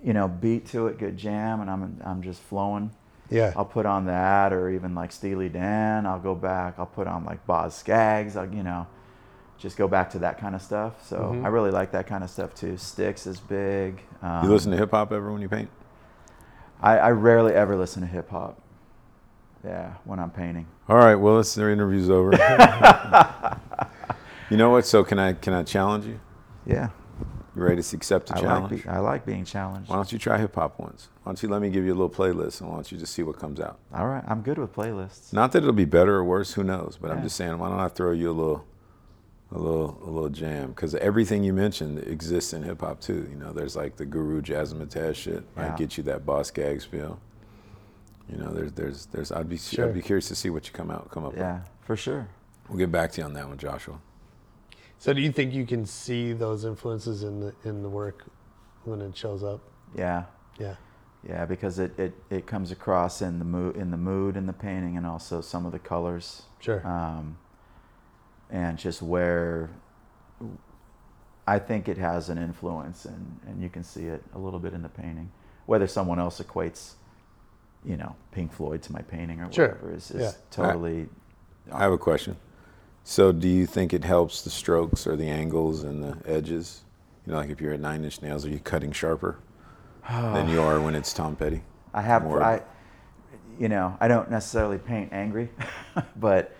[0.03, 2.91] you know, beat to it, good jam, and I'm I'm just flowing.
[3.29, 3.53] Yeah.
[3.55, 6.05] I'll put on that, or even like Steely Dan.
[6.05, 6.75] I'll go back.
[6.77, 8.37] I'll put on like Boz Scaggs.
[8.37, 8.85] I'll, you know,
[9.57, 11.05] just go back to that kind of stuff.
[11.07, 11.45] So Mm-hmm.
[11.45, 12.77] I really like that kind of stuff too.
[12.77, 14.01] Styx is big.
[14.21, 15.69] Um, You listen to hip hop ever when you paint?
[16.81, 18.61] I, I rarely ever listen to hip hop.
[19.63, 20.67] Yeah, when I'm painting.
[20.87, 22.31] All right, well, it's their interview's over.
[24.49, 24.85] you know what?
[24.85, 26.19] So can I can I challenge you?
[26.67, 26.89] Yeah,
[27.55, 28.71] You ready to accept the I challenge?
[28.71, 29.89] like be, I like being challenged.
[29.89, 31.09] Why don't you try hip hop once?
[31.23, 33.13] Why don't you let me give you a little playlist and why don't you just
[33.13, 33.79] see what comes out?
[33.93, 35.33] All right, I'm good with playlists.
[35.33, 36.97] Not that it'll be better or worse, who knows?
[37.01, 38.65] But I'm just saying, why don't I throw you a little,
[39.51, 40.69] a little, a little jam?
[40.69, 43.27] Because everything you mentioned exists in hip hop too.
[43.29, 45.43] You know, there's like the Guru Jazzmatazz shit.
[45.55, 45.67] Yeah.
[45.69, 47.19] Might get you that Boz Scaggs feel.
[48.29, 49.31] You know, there's, there's, there's.
[49.31, 49.85] I'd be, Sure.
[49.87, 51.41] I'd be curious to see what you come out, come up with.
[51.41, 52.27] Yeah, for sure.
[52.67, 53.99] We'll get back to you on that one, Joshua.
[54.97, 58.25] So do you think you can see those influences in the in the work
[58.85, 59.59] when it shows up?
[59.95, 60.23] Yeah,
[60.57, 60.75] Yeah.
[61.27, 64.53] yeah, because it, it, it comes across in the mood in the mood in the
[64.53, 66.43] painting, and also some of the colors.
[66.59, 66.85] Sure.
[66.87, 67.37] um,
[68.49, 69.69] and just where
[71.47, 74.73] I think it has an influence, and, and you can see it a little bit
[74.73, 75.31] in the painting.
[75.67, 76.93] Whether someone else equates,
[77.83, 79.67] you know, Pink Floyd to my painting or Sure.
[79.69, 80.31] whatever is, is Yeah.
[80.51, 81.07] totally.
[81.71, 82.35] I have a question.
[83.03, 86.81] So, do you think it helps the strokes or the angles and the edges?
[87.25, 89.37] You know, like if you're at Nine Inch Nails, are you cutting sharper
[90.09, 91.61] than you are when it's Tom Petty?
[91.93, 92.61] I have, More- I,
[93.59, 95.49] you know, I don't necessarily paint angry,
[96.15, 96.55] but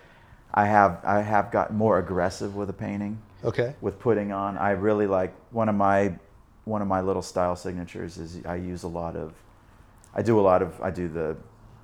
[0.54, 3.18] I have, I have gotten more aggressive with a painting.
[3.44, 3.74] Okay.
[3.80, 4.56] with putting on.
[4.58, 6.14] I really like one of my
[6.64, 9.34] one of my little style signatures is I use a lot of
[10.14, 11.36] I do a lot of I do the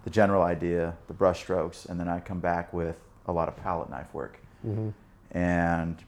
[0.02, 2.96] the general idea, the brush strokes, and then I come back with
[3.26, 4.38] a lot of palette knife work.
[4.66, 4.88] Mm-hmm.
[5.36, 6.02] And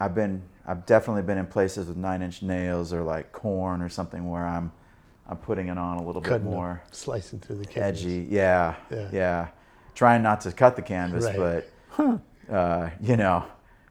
[0.00, 3.88] I've been I've definitely been in places with nine inch nails or like Korn or
[3.90, 4.72] something where I'm
[5.28, 8.00] I'm putting it on a little Cutting bit up, more slicing through the canvas.
[8.02, 8.26] edgy.
[8.30, 9.08] Yeah, Yeah.
[9.12, 9.48] yeah.
[9.94, 11.64] Trying not to cut the canvas, Right.
[11.98, 12.20] but
[12.54, 13.44] uh, you know,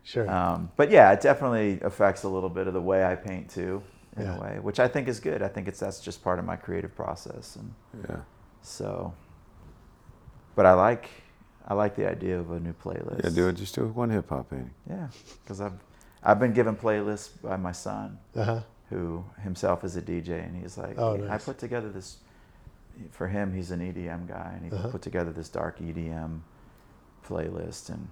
[0.03, 0.29] Sure.
[0.29, 3.83] um, but yeah, it definitely affects a little bit of the way I paint too,
[4.17, 4.37] in Yeah.
[4.37, 5.41] a way, which I think is good.
[5.43, 7.73] I think it's that's just part of my creative process, and
[8.09, 8.17] Yeah.
[8.61, 9.13] so.
[10.55, 11.09] But I like,
[11.67, 13.23] I like the idea of a new playlist.
[13.23, 13.53] Yeah, do it.
[13.53, 14.71] Just do one hip hop painting.
[14.89, 15.07] Yeah,
[15.43, 15.79] because I've,
[16.23, 18.61] I've been given playlists by my son, uh-huh.
[18.89, 22.17] who himself is a DJ, and he's like, Oh, "Hey, I put together this.
[23.11, 24.89] For him, he's an EDM guy, and he Uh-huh.
[24.89, 26.41] put together this dark EDM
[27.27, 28.07] playlist, and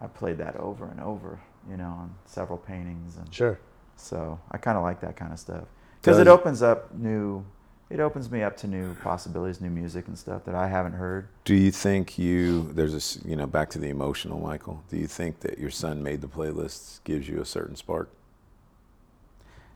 [0.00, 1.38] I played that over and over,
[1.68, 3.58] you know, on several paintings, and Sure.
[3.96, 5.64] so I kind of like that kind of stuff
[6.00, 7.44] because it opens up new.
[7.90, 11.28] It opens me up to new possibilities, new music and stuff that I haven't heard.
[11.44, 14.82] Do you think you there's a s- you know back to the emotional Michael?
[14.88, 18.10] Do you think that your son made the playlists gives you a certain spark?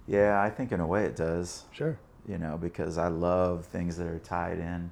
[0.06, 1.64] Yeah, I think in a way it does.
[1.70, 1.98] Sure.
[2.28, 4.90] You know, because I love things that are tied in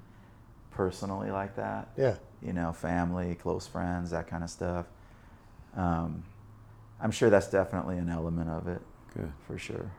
[0.71, 1.89] personally like that.
[1.97, 2.17] Yeah.
[2.43, 4.87] you know, family, close friends, that kind of stuff.
[5.77, 6.23] Um,
[7.01, 8.81] I'm sure that's definitely an element of it,
[9.15, 9.31] Good.
[9.47, 9.91] for sure.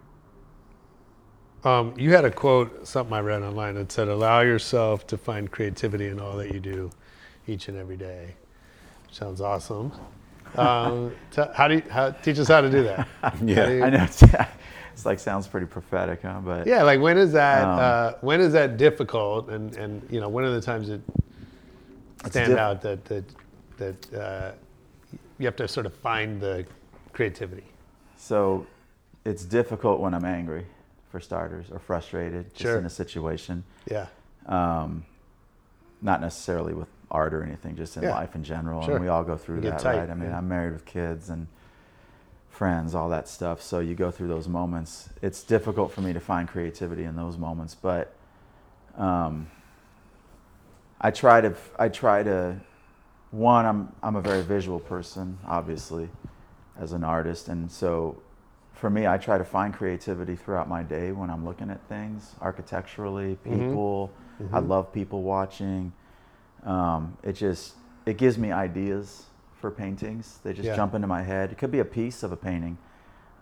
[1.64, 5.50] Um, you had a quote, something I read online that said, "Allow yourself to find
[5.52, 6.90] creativity in all that you do,
[7.48, 8.36] each and every day."
[9.12, 9.92] Sounds awesome.
[10.56, 13.06] Um, t- how do you how, teach us how to do that?
[13.22, 13.70] How do Yeah.
[13.70, 14.08] you- I know
[14.98, 16.42] it's, like sounds pretty prophetic, huh?
[16.44, 17.64] But Yeah, like when is that?
[17.64, 19.50] Um, uh, when is that difficult?
[19.50, 21.02] And and you know, when are the times that
[22.26, 23.24] stand diff- out that that
[23.78, 24.52] that uh,
[25.38, 26.66] you have to sort of find the
[27.14, 27.64] creativity?
[28.20, 28.66] so
[29.24, 30.66] it's difficult when I'm angry,
[31.12, 32.78] for starters, or frustrated, just Sure.
[32.80, 33.64] in a situation.
[33.92, 34.08] Yeah.
[34.48, 35.06] Um,
[36.02, 38.12] not necessarily with art or anything, just in Yeah.
[38.16, 38.82] life in general.
[38.84, 38.96] Sure.
[38.96, 40.10] And we all go through You that, right?
[40.10, 40.38] I mean, yeah.
[40.38, 41.48] I'm married with kids and
[42.58, 43.62] friends, all that stuff.
[43.62, 45.10] So you go through those moments.
[45.22, 48.14] It's difficult for me to find creativity in those moments, but
[48.98, 49.48] um,
[51.00, 51.54] I try to.
[51.78, 52.58] I try to.
[53.32, 56.10] One, I'm I'm a very visual person, obviously,
[56.80, 58.18] as an artist, and so
[58.74, 62.34] for me, I try to find creativity throughout my day when I'm looking at things
[62.42, 63.62] architecturally, Mm-hmm.
[63.62, 64.12] people.
[64.54, 65.92] I love people watching.
[66.64, 67.74] Um, it just
[68.06, 69.27] it gives me ideas
[69.60, 70.40] for paintings.
[70.44, 70.76] They just Yeah.
[70.76, 71.52] jump into my head.
[71.52, 72.78] It could be a piece of a painting,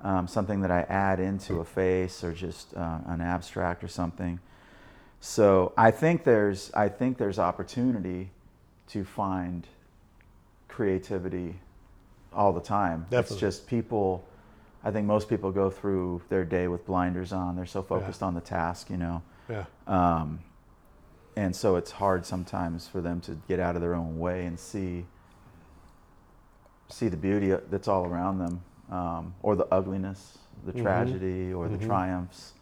[0.01, 4.39] um, something that I add into a face or just uh, an abstract or something.
[5.19, 8.31] So I think there's I think there's opportunity
[8.87, 9.67] to find
[10.67, 11.55] creativity
[12.33, 13.07] all the time.
[13.09, 13.35] Definitely.
[13.35, 14.25] It's just people.
[14.83, 17.55] I think most people go through their day with blinders on.
[17.55, 19.23] They're so focused on the task, you know.
[19.49, 19.65] Yeah.
[19.87, 20.39] Um,
[21.35, 24.59] and so it's hard sometimes for them to get out of their own way and
[24.59, 25.05] see
[26.89, 30.81] see the beauty that's all around them, um, or the ugliness, the Mhm.
[30.81, 31.85] tragedy, or the Mhm.
[31.85, 32.53] triumphs,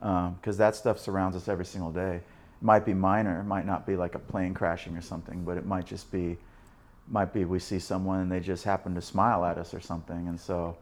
[0.00, 2.16] because that stuff surrounds us every single day.
[2.16, 5.56] It might be minor, it might not be like a plane crashing or something, but
[5.56, 6.38] it might just be,
[7.08, 10.28] might be we see someone and they just happen to smile at us or something,
[10.28, 10.76] and so,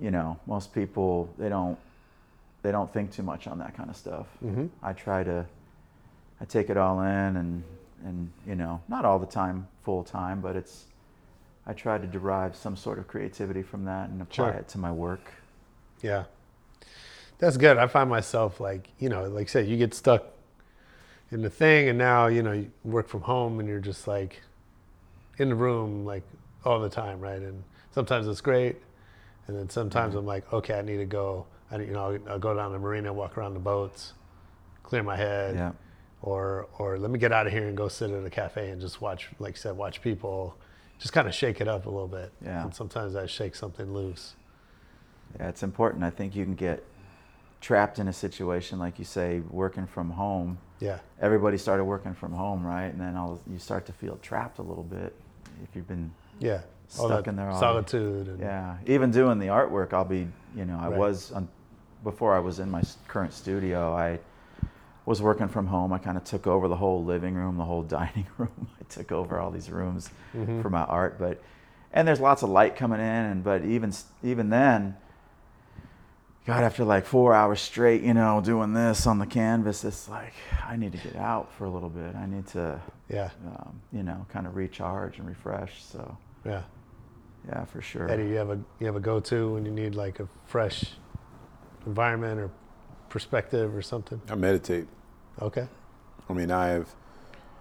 [0.00, 1.78] you know, most people they don't
[2.62, 4.26] they don't think too much on that kind of stuff.
[4.42, 4.70] Mhm.
[4.82, 5.44] I try to,
[6.40, 7.62] I take it all in and
[8.04, 10.86] and you know not all the time full time, but it's
[11.66, 14.60] I try to derive some sort of creativity from that and apply Sure.
[14.60, 15.32] it to my work.
[16.02, 16.24] Yeah.
[17.38, 17.78] That's good.
[17.78, 20.24] I find myself like, you know, like I said, you get stuck
[21.30, 24.42] in the thing and now, you know, you work from home and you're just like
[25.38, 26.22] in the room like
[26.64, 27.40] all the time, right?
[27.40, 28.76] And sometimes it's great.
[29.46, 30.18] And then sometimes mm-hmm.
[30.20, 31.46] I'm like, okay, I need to go.
[31.70, 34.12] I you know, I'll, I'll go down to the marina, walk around the boats,
[34.82, 35.56] clear my head.
[35.56, 35.72] Yeah.
[36.22, 38.80] Or, or let me get out of here and go sit at a cafe and
[38.80, 40.56] just watch, like I said, watch people,
[40.98, 42.32] just kind of shake it up a little bit.
[42.44, 42.64] Yeah.
[42.64, 44.34] And sometimes I shake something loose.
[45.38, 46.04] Yeah, it's important.
[46.04, 46.84] I think you can get
[47.60, 50.58] trapped in a situation like you say, working from home.
[50.80, 50.98] Yeah.
[51.20, 52.86] Everybody started working from home, right?
[52.86, 55.14] And then all, you start to feel trapped a little bit
[55.62, 56.60] if you've been Yeah.
[56.86, 60.78] Stuck in there all solitude and Yeah, even doing the artwork, I'll be, you know,
[60.78, 60.98] I Right.
[60.98, 61.48] was on,
[62.04, 63.94] before I was in my current studio.
[63.94, 64.20] I
[65.06, 65.92] was working from home.
[65.92, 68.68] I kind of took over the whole living room, the whole dining room.
[68.80, 70.62] I took over all these rooms Mhm.
[70.62, 71.42] for my art, but
[71.92, 74.96] and there's lots of light coming in, and but even even then,
[76.46, 80.34] God, after like four hours straight, you know, doing this on the canvas, it's like
[80.66, 82.14] I need to get out for a little bit.
[82.16, 83.30] I need to, Yeah.
[83.46, 85.82] um, you know, kind of recharge and refresh.
[85.84, 86.62] So yeah.
[87.48, 88.10] yeah, for sure.
[88.10, 90.84] Eddie, you have a you have a go to when you need like a fresh
[91.86, 92.50] environment or
[93.14, 94.20] perspective or something.
[94.28, 94.88] I meditate.
[95.40, 95.68] Okay.
[96.28, 96.88] I mean, I have,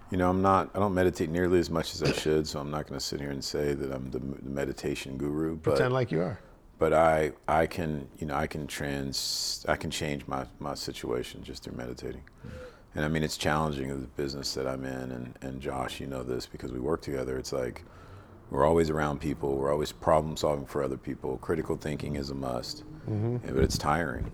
[0.10, 2.72] you know, I'm not, I don't meditate nearly as much as I should, so I'm
[2.72, 5.56] not going to sit here and say that I'm the, the meditation guru.
[5.58, 6.40] But, Pretend like you are.
[6.80, 11.44] but I, I can, you know, I can trans, I can change my, my situation
[11.44, 12.24] just through meditating.
[12.96, 16.08] And I mean, it's challenging with the business that I'm in, and, and Josh, you
[16.08, 17.38] know this because we work together.
[17.38, 17.84] It's like
[18.50, 21.38] we're always around people, we're always problem solving for other people.
[21.38, 23.38] Critical thinking is a must, mm-hmm.
[23.54, 24.32] but it's tiring.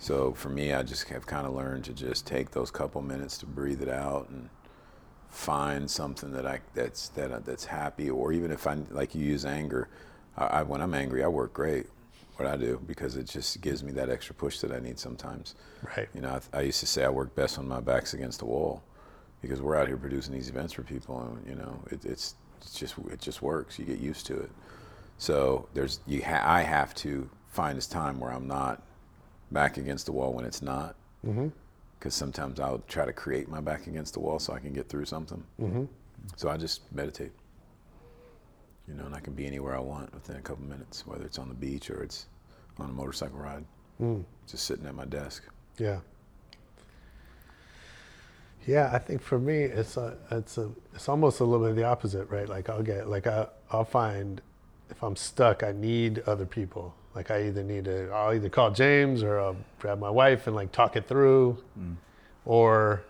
[0.00, 3.36] So for me, I just have kind of learned to just take those couple minutes
[3.38, 4.48] to breathe it out and
[5.28, 9.44] find something that I that's that that's happy, or even if I like you use
[9.44, 9.88] anger,
[10.38, 11.86] I, I when I'm angry, I work great.
[12.36, 15.56] What I do because it just gives me that extra push that I need sometimes.
[15.94, 16.08] Right.
[16.14, 18.46] You know, I, I used to say I work best when my back's against the
[18.46, 18.82] wall,
[19.42, 22.72] because we're out here producing these events for people, and you know, it, it's it's
[22.72, 23.78] just it just works.
[23.78, 24.50] You get used to it.
[25.18, 28.82] So there's you ha- I have to find this time where I'm not
[29.52, 30.96] back against the wall when it's not.
[31.98, 34.88] Because sometimes I'll try to create my back against the wall so I can get
[34.88, 35.42] through something.
[35.60, 35.88] Mhm.
[36.36, 37.32] So I just meditate.
[38.88, 41.38] You know, and I can be anywhere I want within a couple minutes, whether it's
[41.38, 42.26] on the beach or it's
[42.78, 43.64] on a motorcycle ride,
[44.00, 44.24] Mm.
[44.46, 45.44] just sitting at my desk.
[45.76, 46.00] Yeah.
[48.66, 51.76] Yeah, I think for me, it's a, it's a, it's almost a little bit of
[51.76, 52.48] the opposite, right?
[52.48, 54.40] Like I'll get, like I, I'll find,
[54.90, 56.94] if I'm stuck, I need other people.
[57.14, 60.54] Like I either need to, I'll either call James or I'll grab my wife and
[60.54, 61.96] like talk it through, Mm.
[62.44, 63.02] or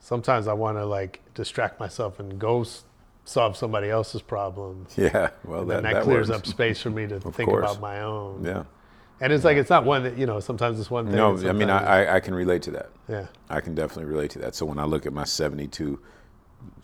[0.00, 2.82] sometimes I want to like distract myself and go s-
[3.24, 4.86] solve somebody else's problem.
[4.96, 6.40] Yeah, well, that, then that, that clears works.
[6.40, 7.64] up space for me to think course.
[7.70, 8.44] about my own.
[8.44, 8.64] Yeah.
[9.20, 10.40] And it's like it's not one that you know.
[10.40, 11.14] Sometimes it's one thing.
[11.14, 12.90] No, I mean, I, I, I can relate to that.
[13.08, 13.26] Yeah.
[13.48, 14.56] I can definitely relate to that.
[14.56, 16.00] So when I look at my 72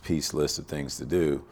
[0.05, 1.43] piece list of things to do,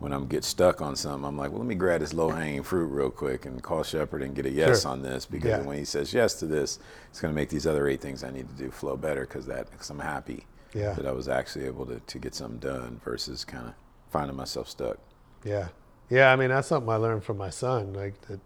[0.00, 2.62] when I'm get stuck on something, I'm like, well, let me grab this low hanging
[2.62, 4.90] fruit real quick and call Shepard and get a yes Sure.
[4.92, 5.60] on this because Yeah.
[5.62, 6.78] when he says yes to this,
[7.10, 9.46] it's going to make these other eight things I need to do flow better because
[9.46, 10.92] that because I'm happy Yeah.
[10.94, 13.74] that I was actually able to, to get something done versus kind of
[14.10, 14.98] finding myself stuck.
[15.44, 15.68] Yeah.
[16.10, 17.94] Yeah, I mean that's something I learned from my son.
[17.94, 18.40] Like that,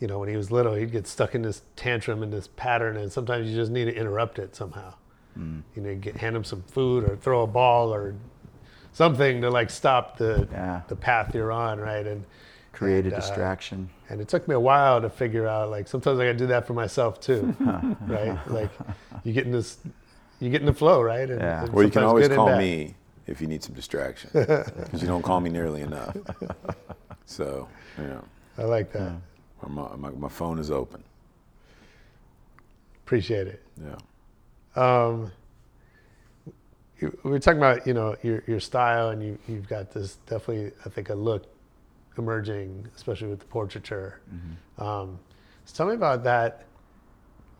[0.00, 2.96] you know, when he was little, he'd get stuck in this tantrum and this pattern,
[2.96, 4.94] and sometimes you just need to interrupt it somehow.
[5.38, 5.62] Mm.
[5.76, 8.16] You know, get hand him some food or throw a ball or
[8.92, 10.82] something to like stop the Yeah.
[10.88, 12.06] the path you're on, right?
[12.06, 12.24] And
[12.72, 13.90] Create a and, uh, distraction.
[14.08, 15.70] and it took me a while to figure out.
[15.70, 17.54] Like sometimes I got to do that for myself too,
[18.06, 18.38] right?
[18.48, 18.70] Like
[19.24, 19.78] you get in this,
[20.40, 21.28] you get in the flow, right?
[21.28, 21.64] And, Yeah.
[21.64, 22.94] and Well, you can always call me
[23.26, 26.16] if you need some distraction because you don't call me nearly enough.
[27.26, 27.68] So,
[27.98, 28.24] you know,
[28.58, 29.12] I like that.
[29.68, 31.02] my, my, my phone is open.
[33.04, 33.62] Appreciate it.
[33.80, 33.96] Yeah.
[34.74, 35.30] Um, you,
[37.22, 40.72] we were talking about you know your your style, and you you've got this definitely
[40.84, 41.44] I think a look
[42.18, 44.20] emerging, especially with the portraiture.
[44.78, 45.18] Um,
[45.64, 46.66] so tell me about that.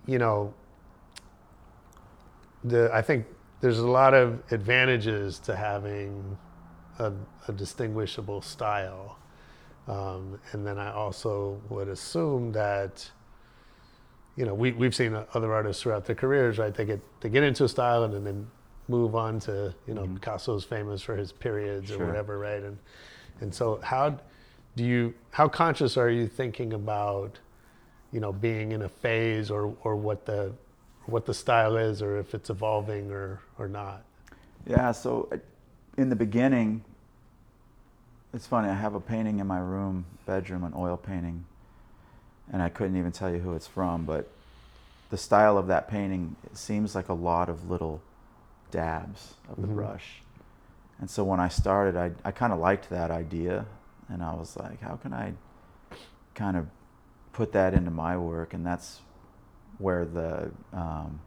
[0.07, 0.55] You know,
[2.65, 3.27] the I think
[3.61, 6.37] there's a lot of advantages to having
[6.99, 7.13] a,
[7.49, 9.19] a distinguishable style.
[9.89, 13.09] Um, and then I also would assume that,
[14.37, 16.75] you know, we, we've seen other artists throughout their careers, right?
[16.75, 18.51] They get, they get into a style and then
[18.89, 22.63] move on to, you know, Picasso's famous for his periods or whatever, right?
[22.63, 22.79] And,
[23.41, 24.19] and so how
[24.77, 27.39] do you, how conscious are you thinking about,
[28.13, 30.53] you know, being in a phase or, or what the,
[31.07, 34.03] what the style is or if it's evolving or, or not?
[34.67, 35.39] Yeah, so uh,
[35.97, 36.85] in the beginning,
[38.35, 38.69] it's funny.
[38.69, 41.45] I have a painting in my room, bedroom, an oil painting,
[42.53, 44.05] and I couldn't even tell you who it's from.
[44.05, 44.31] But
[45.11, 48.01] the style of that painting it seems like a lot of little
[48.73, 50.23] dabs of the brush.
[51.01, 53.67] And so when I started, I I kind of liked that idea,
[54.09, 55.35] and I was like, how can I
[56.35, 56.67] kind of
[57.33, 58.55] put that into my work?
[58.55, 59.01] And that's
[59.79, 61.21] where the um,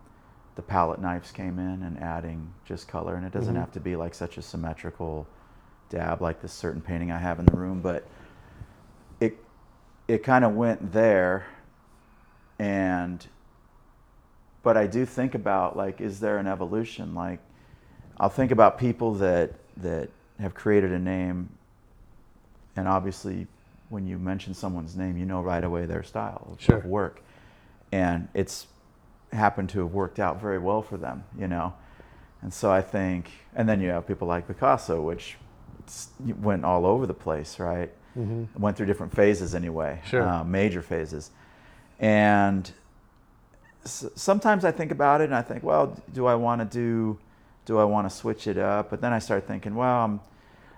[0.56, 3.16] the palette knives came in and adding just color.
[3.16, 5.28] And it doesn't have to be like such a symmetrical
[5.90, 8.08] dab like this certain painting I have in the room, but
[9.20, 9.38] it
[10.08, 11.46] it kind of went there.
[12.58, 13.26] And
[14.66, 17.14] but I do think about like, is there an evolution?
[17.14, 17.40] Like,
[18.20, 20.10] I'll think about people that that
[20.40, 21.50] have created a name,
[22.76, 23.46] and obviously,
[23.90, 26.78] when you mention someone's name, you know right away their style of, Sure.
[26.78, 27.22] of work,
[27.92, 28.66] and it's
[29.32, 31.74] happened to have worked out very well for them, you know.
[32.42, 35.38] And so I think, and then you have people like Picasso, which
[36.42, 37.92] went all over the place, right?
[38.58, 40.24] Went through different phases anyway, Sure.
[40.28, 41.30] uh, major phases,
[42.00, 42.72] and
[43.86, 47.20] sometimes I think about it and I think, well, do I want to do,
[47.66, 48.90] do I want to switch it up?
[48.90, 50.20] But then I start thinking, well, I'm,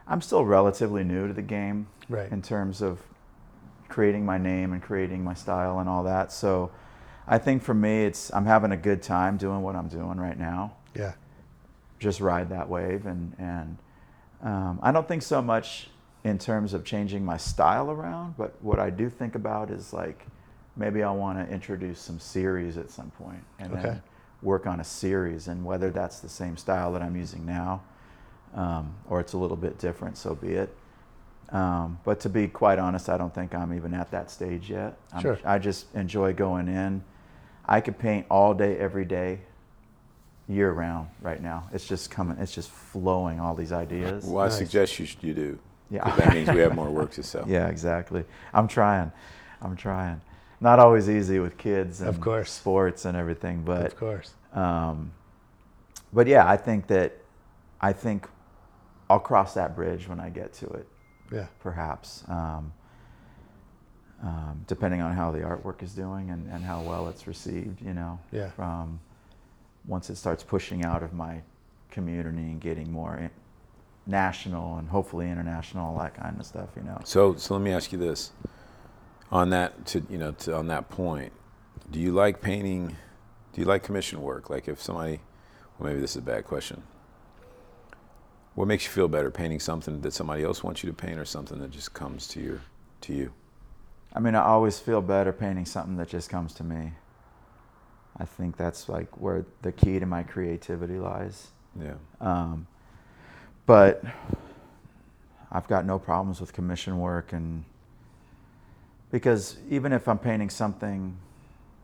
[0.07, 2.31] I'm still relatively new to the game Right.
[2.31, 3.01] in terms of
[3.89, 6.31] creating my name and creating my style and all that.
[6.31, 6.71] So
[7.27, 10.37] I think for me, it's I'm having a good time doing what I'm doing right
[10.39, 10.73] now.
[10.95, 11.13] Yeah.
[11.99, 13.77] Just ride that wave, and and
[14.41, 15.89] um, I don't think so much
[16.23, 18.35] in terms of changing my style around.
[18.37, 20.25] But what I do think about is like
[20.77, 23.81] maybe I want to introduce some series at some point, and Okay.
[23.81, 24.01] then
[24.41, 27.81] work on a series, and whether that's the same style that I'm using now,
[28.53, 30.75] um, or it's a little bit different, so be it.
[31.49, 34.97] Um, but to be quite honest, I don't think I'm even at that stage yet.
[35.13, 35.39] I'm, Sure.
[35.45, 37.03] I just enjoy going in.
[37.65, 39.39] I could paint all day, every day,
[40.47, 41.67] year round right now.
[41.73, 44.23] It's just coming, it's just flowing, all these ideas.
[44.25, 44.57] Well, I Nice.
[44.57, 45.59] suggest you, sh- you do.
[45.89, 46.03] Yeah.
[46.03, 47.45] 'Cause That means we have more work to sell.
[47.47, 48.23] Yeah, exactly.
[48.53, 49.11] I'm trying.
[49.61, 50.21] I'm trying.
[50.59, 52.51] Not always easy with kids and Of course.
[52.51, 54.33] sports and everything, but of course.
[54.53, 55.11] um,
[56.11, 57.13] but yeah, I think that
[57.79, 58.27] I think
[59.09, 60.87] I'll cross that bridge when I get to it.
[61.31, 61.47] Yeah.
[61.59, 62.71] perhaps, um,
[64.23, 67.93] um, depending on how the artwork is doing and, and how well it's received, you
[67.93, 68.17] know.
[68.31, 68.49] Yeah.
[68.51, 68.99] From
[69.85, 71.41] once it starts pushing out of my
[71.91, 73.29] community and getting more in,
[74.05, 76.97] national and hopefully international, all that kind of stuff, you know.
[77.03, 78.31] So, so let me ask you this:
[79.31, 81.33] on that, to you know, to, on that point,
[81.91, 82.95] do you like painting?
[83.53, 84.49] Do you like commission work?
[84.49, 85.19] Like, if somebody,
[85.77, 86.83] well, maybe this is a bad question.
[88.55, 91.25] What makes you feel better, painting something that somebody else wants you to paint, or
[91.25, 92.61] something that just comes to your,
[93.01, 93.33] to you?
[94.13, 96.93] I mean, I always feel better painting something that just comes to me.
[98.17, 101.49] I think that's like where the key to my creativity lies.
[101.79, 101.93] Yeah.
[102.19, 102.65] Um,
[103.67, 104.03] but
[105.51, 107.63] I've got no problems with commission work, and
[109.11, 111.17] because even if I'm painting something,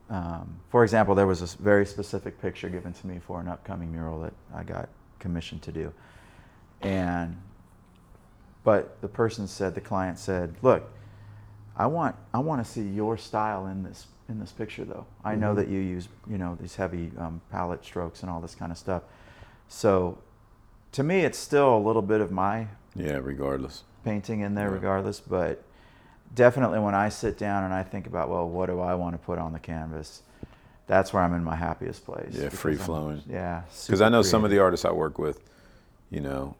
[0.09, 3.91] um, for example, there was a very specific picture given to me for an upcoming
[3.91, 5.93] mural that I got commissioned to do,
[6.81, 7.37] and
[8.63, 10.83] but the person said, the client said, "Look,
[11.75, 15.05] I want I want to see your style in this in this picture, though.
[15.23, 18.55] I know that you use you know these heavy um, palette strokes and all this
[18.55, 19.03] kind of stuff.
[19.67, 20.17] So,
[20.91, 23.19] to me, it's still a little bit of my Yeah.
[23.21, 23.83] Regardless.
[24.03, 24.75] painting in there, Yeah.
[24.75, 25.19] regardless.
[25.19, 25.63] But
[26.35, 29.17] definitely, when I sit down and I think about, well, what do I want to
[29.17, 30.21] put on the canvas?
[30.87, 32.31] That's where I'm in my happiest place.
[32.33, 33.23] Yeah, because free I'm- flowing.
[33.29, 35.39] Yeah, Because I super know some of the artists I work with,
[36.09, 36.55] you know,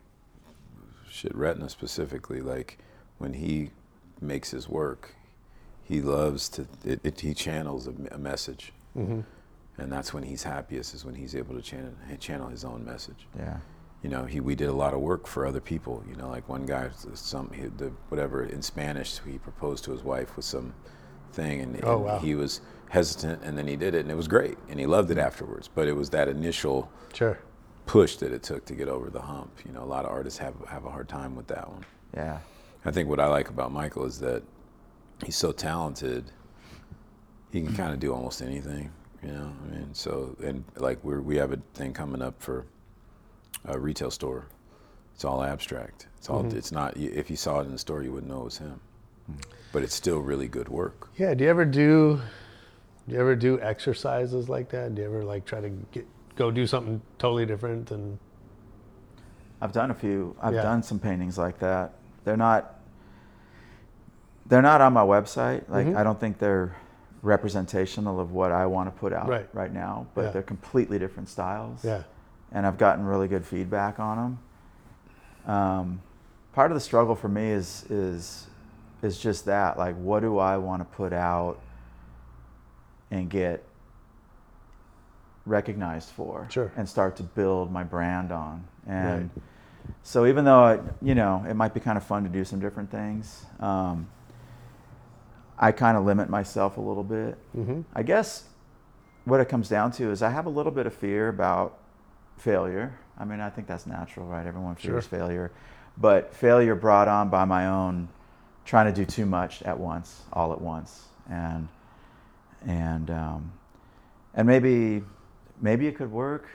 [1.10, 2.78] shit, Retna specifically, like
[3.18, 3.72] when he
[4.22, 5.16] makes his work,
[5.84, 8.72] he loves to, it, it, he channels a, a message.
[8.98, 9.22] Mm-hmm.
[9.78, 13.28] And that's when he's happiest, is when he's able to channel, channel his own message.
[13.38, 13.58] Yeah,
[14.04, 16.04] You know, he, we did a lot of work for other people.
[16.08, 20.04] You know, like one guy, some, he, the, whatever, in Spanish, he proposed to his
[20.04, 20.74] wife with some
[21.32, 22.20] thing, and, Oh, and wow.
[22.20, 25.10] he was hesitant, and then he did it, and it was great, and he loved
[25.10, 25.24] it mm.
[25.24, 25.70] afterwards.
[25.74, 27.40] But it was that initial, Sure.
[27.86, 29.52] push that it took to get over the hump.
[29.66, 31.86] You know, a lot of artists have have a hard time with that one.
[32.14, 32.40] yeah,
[32.86, 34.44] I think what I like about Michael is that
[35.26, 36.32] he's so talented.
[37.52, 38.92] He can kind of do almost anything.
[39.24, 42.66] You know, I mean, so and like we we have a thing coming up for
[43.66, 44.46] a retail store.
[45.16, 46.08] It's all abstract.
[46.18, 46.44] It's all.
[46.44, 46.58] Mm-hmm.
[46.58, 46.98] It's not.
[46.98, 48.80] If you saw it in the store, you wouldn't know it was him.
[49.72, 51.10] But it's still really good work.
[51.18, 51.34] Yeah.
[51.34, 52.20] Do you ever do?
[53.08, 54.96] Do you ever do exercises like that?
[54.96, 58.18] Do you ever like try to get go do something totally different and
[59.62, 60.36] I've done a few.
[60.42, 60.64] I've Yeah.
[60.64, 61.94] done some paintings like that.
[62.26, 62.80] They're not.
[64.48, 65.64] They're not on my website.
[65.70, 65.96] Like Mhm.
[65.96, 66.76] I don't think they're
[67.22, 69.72] representational of what I want to put out Right.
[69.74, 70.08] now.
[70.16, 70.32] But Yeah.
[70.32, 71.84] they're completely different styles.
[71.86, 72.04] yeah.
[72.54, 74.38] And I've gotten really good feedback on
[75.46, 75.54] them.
[75.54, 76.02] Um,
[76.54, 78.48] part of the struggle for me is is
[79.02, 81.60] is just that like what do I want to put out
[83.12, 83.64] and get
[85.46, 86.72] recognized for Sure.
[86.78, 89.30] and start to build my brand on and
[90.02, 92.62] so even though it, you know it might be kind of fun to do some
[92.62, 94.08] different things um,
[95.60, 97.82] I kind of limit myself a little bit Mm-hmm.
[97.94, 98.46] I guess
[99.26, 101.78] what it comes down to is I have a little bit of fear about
[102.38, 102.98] failure.
[103.18, 104.46] I mean, I think that's natural, right?
[104.46, 105.20] Everyone fears Sure.
[105.20, 105.52] failure.
[105.98, 108.10] But failure brought on by my own
[108.66, 111.08] trying to do too much at once, all at once.
[111.30, 111.68] And
[112.66, 113.52] and um,
[114.34, 115.04] and maybe
[115.62, 116.48] maybe it could work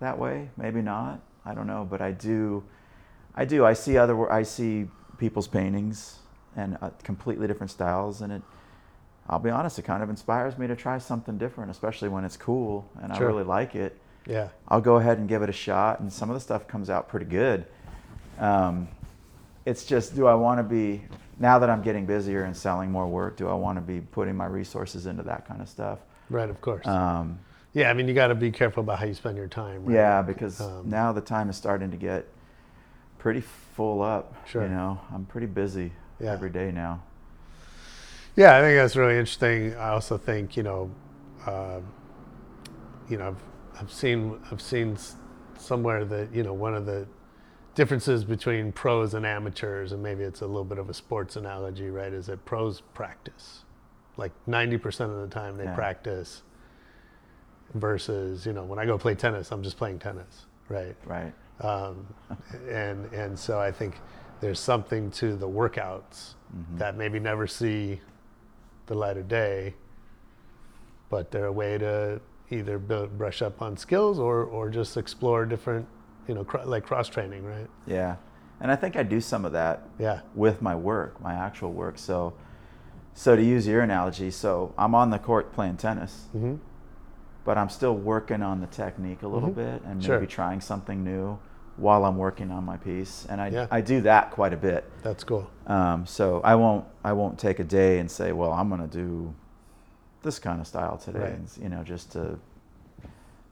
[0.00, 1.20] that way, maybe not.
[1.44, 2.62] I don't know, but I do
[3.34, 6.18] I do I see other I see people's paintings
[6.56, 8.42] and uh, completely different styles and it
[9.28, 12.36] I'll be honest, it kind of inspires me to try something different, especially when it's
[12.36, 13.24] cool and Sure.
[13.28, 13.98] I really like it.
[14.26, 14.48] Yeah.
[14.68, 17.08] I'll go ahead and give it a shot, and some of the stuff comes out
[17.08, 17.66] pretty good.
[18.38, 18.88] Um,
[19.64, 21.02] it's just, do I want to be
[21.38, 23.36] now that I'm getting busier and selling more work?
[23.36, 25.98] Do I want to be putting my resources into that kind of stuff?
[26.30, 26.48] Right.
[26.50, 26.86] Of course.
[26.86, 27.38] Um,
[27.72, 27.90] yeah.
[27.90, 29.84] I mean, you got to be careful about how you spend your time.
[29.84, 29.94] Right?
[29.94, 32.26] yeah, because Um, now the time is starting to get
[33.18, 34.34] pretty full up.
[34.46, 34.62] Sure.
[34.62, 36.32] You know, I'm pretty busy Yeah.
[36.32, 37.02] every day now.
[38.34, 39.74] Yeah, I think that's really interesting.
[39.76, 40.90] I also think you know,
[41.46, 41.80] uh,
[43.08, 43.42] you know, I've
[43.80, 44.96] I've seen I've seen
[45.58, 47.06] somewhere that you know one of the
[47.74, 51.88] differences between pros and amateurs, and maybe it's a little bit of a sports analogy,
[51.90, 52.12] right?
[52.12, 53.64] Is that pros practice,
[54.16, 55.74] like ninety percent of the time they Yeah.
[55.74, 56.42] practice,
[57.74, 60.96] versus you know when I go play tennis, I'm just playing tennis, right?
[61.04, 61.32] Right.
[61.60, 62.06] um,
[62.68, 63.94] and and so I think
[64.40, 66.76] there's something to the workouts Mm-hmm.
[66.76, 67.98] that maybe never see
[68.84, 69.72] the light of day,
[71.08, 72.20] but they're a way to
[72.52, 75.86] either build, brush up on skills or or just explore different,
[76.28, 77.68] you know, cr- like cross training, right?
[77.86, 78.16] Yeah.
[78.60, 81.98] And I think I do some of that Yeah, with my work, my actual work.
[81.98, 82.34] So,
[83.14, 86.56] so to use your analogy, so I'm on the court playing tennis, hmm
[87.44, 89.54] but I'm still working on the technique a little Mhm.
[89.56, 90.14] bit and Sure.
[90.14, 91.40] maybe trying something new
[91.76, 93.26] while I'm working on my piece.
[93.28, 93.66] And I, Yeah.
[93.68, 94.88] I do that quite a bit.
[95.02, 95.48] that's cool.
[95.66, 98.96] Um, so I won't I won't take a day and say, well, I'm going to
[99.04, 99.34] do
[100.22, 101.32] this kind of style today, Right.
[101.32, 102.38] and, you know, just to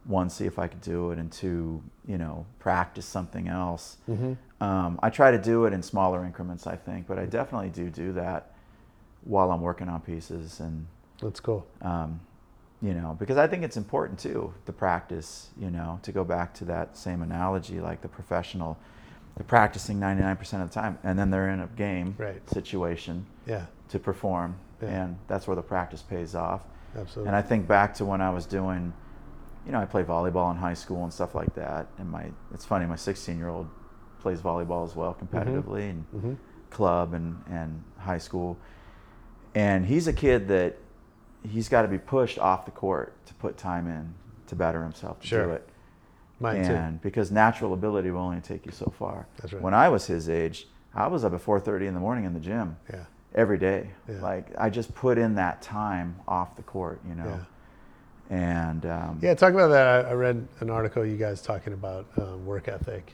[0.04, 3.96] one see if I could do it, and two, you know, practice something else.
[4.06, 7.70] hmm Um, I try to do it in smaller increments, I think, but I definitely
[7.70, 8.52] do do that
[9.24, 10.86] while I'm working on pieces, and
[11.20, 11.66] That's cool.
[11.82, 12.20] um,
[12.82, 15.50] you know, because I think it's important too to practice.
[15.58, 18.78] You know, to go back to that same analogy, like the professional,
[19.36, 22.40] they're practicing 99% of the time, and then they're in a game Right.
[22.50, 24.88] situation Yeah, to perform, Yeah.
[25.04, 26.62] and that's where the practice pays off.
[26.96, 27.28] absolutely.
[27.28, 28.92] And I think back to when I was doing,
[29.66, 31.86] you know, I played volleyball in high school and stuff like that.
[31.98, 33.68] And my, it's funny, my 16 year old
[34.20, 36.36] plays volleyball as well competitively and Mhm.
[36.70, 38.56] club and, and high school.
[39.54, 40.76] And he's a kid that
[41.42, 44.14] he's got to be pushed off the court to put time in
[44.46, 45.50] to better himself to do Sure.
[45.52, 45.68] it.
[46.42, 46.72] Mine too.
[46.72, 49.26] and because natural ability will only take you so far.
[49.40, 49.62] That's right.
[49.62, 52.40] When I was his age, I was up at 4:30 in the morning in the
[52.40, 53.04] gym Yeah,
[53.34, 53.90] every day.
[54.08, 54.20] Yeah.
[54.20, 57.40] Like I just put in that time off the court, you know.
[58.30, 58.36] yeah.
[58.36, 60.06] And um, Yeah, talk about that.
[60.06, 63.12] I I read an article you guys talking about um, work ethic.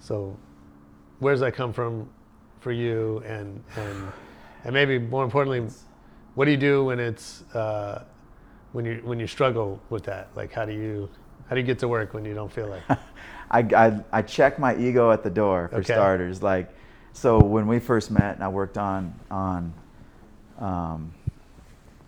[0.00, 0.36] So,
[1.20, 2.08] where does that come from
[2.60, 3.22] for you?
[3.26, 4.12] And and
[4.64, 5.72] and maybe more importantly,
[6.34, 8.04] what do you do when it's uh,
[8.72, 10.28] when you when you struggle with that?
[10.36, 11.08] Like, how do you
[11.48, 12.82] how do you get to work when you don't feel like?
[13.50, 15.94] I, I I check my ego at the door for Okay.
[15.94, 16.42] starters.
[16.42, 16.70] Like,
[17.12, 19.74] so when we first met and I worked on on
[20.58, 21.12] um,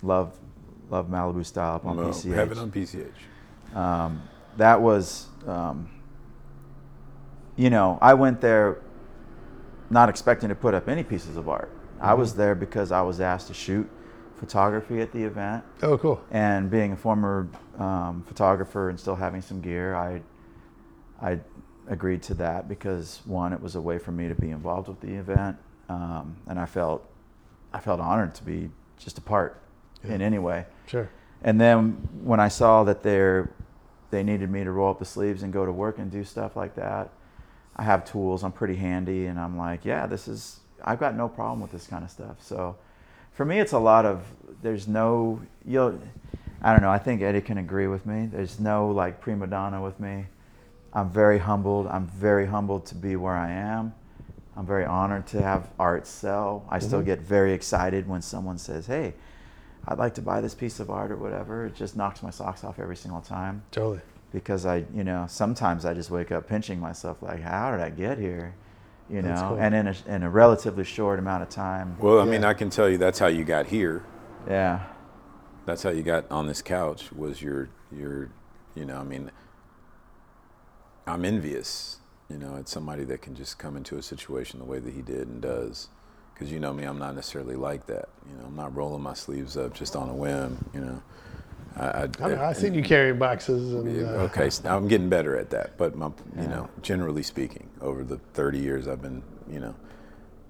[0.02, 0.36] Love
[0.90, 2.34] Love Malibu style up on No, PCH.
[2.34, 3.76] Have it on PCH.
[3.76, 4.22] um,
[4.56, 5.88] that was, um,
[7.56, 8.78] you know, I went there
[9.90, 11.70] not expecting to put up any pieces of art.
[12.00, 12.20] I Mm-hmm.
[12.20, 13.88] was there because I was asked to shoot
[14.36, 15.64] photography at the event.
[15.82, 16.22] oh, cool.
[16.30, 17.48] And being a former
[17.78, 20.20] um, photographer and still having some gear, I,
[21.22, 21.40] I
[21.88, 25.00] agreed to that because one, it was a way for me to be involved with
[25.00, 25.56] the event,
[25.88, 27.06] um, and I felt,
[27.72, 29.60] I felt honored to be just a part
[30.02, 30.66] in any way.
[30.86, 31.08] Sure.
[31.42, 33.50] And then when I saw that there,
[34.10, 36.56] they needed me to roll up the sleeves and go to work and do stuff
[36.56, 37.10] like that,
[37.76, 38.44] I have tools.
[38.44, 40.60] I'm pretty handy, and I'm like, yeah, this is.
[40.84, 42.36] I've got no problem with this kind of stuff.
[42.40, 42.76] So,
[43.32, 44.24] for me, it's a lot of.
[44.62, 45.40] There's no.
[45.66, 45.98] You'll.
[46.62, 46.90] I don't know.
[46.90, 48.26] I think Eddie can agree with me.
[48.26, 50.26] There's no like prima donna with me.
[50.94, 51.86] I'm very humbled.
[51.88, 53.94] I'm very humbled to be where I am.
[54.56, 56.64] I'm very honored to have art sell.
[56.68, 57.06] I still mm-hmm.
[57.06, 59.14] get very excited when someone says, "Hey,
[59.88, 62.62] I'd like to buy this piece of art or whatever." It just knocks my socks
[62.62, 64.00] off every single time Totally.
[64.32, 67.90] because I, you know, sometimes I just wake up pinching myself like, "How did I
[67.90, 68.54] get here?"
[69.10, 69.58] You That's know, cool.
[69.58, 71.96] and in a, in a relatively short amount of time.
[71.98, 74.02] Well, I mean, I can tell you that's how you got here.
[74.48, 74.84] Yeah,
[75.66, 77.12] That's how you got on this couch.
[77.12, 78.30] Was your your,
[78.74, 79.30] you know, I mean,
[81.06, 81.98] I'm envious.
[82.30, 85.02] You know, it's somebody that can just come into a situation the way that he
[85.02, 85.88] did and does.
[86.32, 88.08] Because you know me, I'm not necessarily like that.
[88.28, 90.58] You know, I'm not rolling my sleeves up just on a whim.
[90.74, 91.02] You know,
[91.76, 92.48] I, I, I.
[92.48, 94.04] I've seen you carry boxes and.
[94.06, 95.76] Uh, okay, so I'm getting better at that.
[95.78, 99.74] But my, you know, generally speaking, over the 30 years I've been, you know,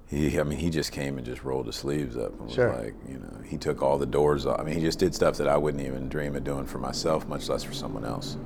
[0.06, 2.72] he, I mean, he just came and just rolled his sleeves up and was Sure.
[2.76, 4.60] like, you know, he took all the doors off.
[4.60, 7.26] I mean, he just did stuff that I wouldn't even dream of doing for myself,
[7.26, 8.36] much less for someone else.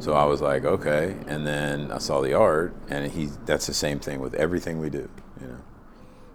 [0.00, 1.14] So I was like, okay.
[1.26, 4.90] And then I saw the art, and he, that's the same thing with everything we
[4.90, 5.08] do,
[5.40, 5.58] you know.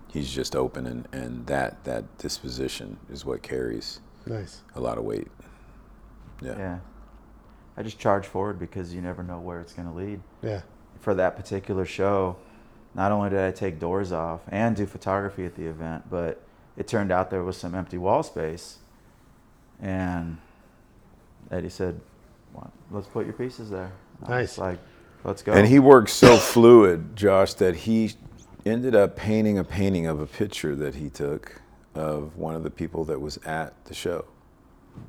[0.07, 4.61] He's just open, and, and that, that disposition is what carries Nice.
[4.75, 5.27] a lot of weight.
[6.41, 6.57] Yeah.
[6.57, 6.77] yeah.
[7.75, 10.21] I just charge forward because you never know where it's going to lead.
[10.41, 10.61] Yeah.
[11.01, 12.37] for that particular show,
[12.93, 16.41] not only did I take doors off and do photography at the event, but
[16.77, 18.77] it turned out there was some empty wall space.
[19.81, 20.37] And
[21.51, 22.14] Eddie said, well,
[22.91, 23.91] let's put your pieces there.
[24.27, 24.57] Nice.
[24.57, 24.79] like,
[25.23, 25.53] let's go.
[25.53, 28.13] And he worked so fluid, Josh, that he
[28.65, 31.61] ended up painting a painting of a picture that he took
[31.93, 34.25] of one of the people that was at the show.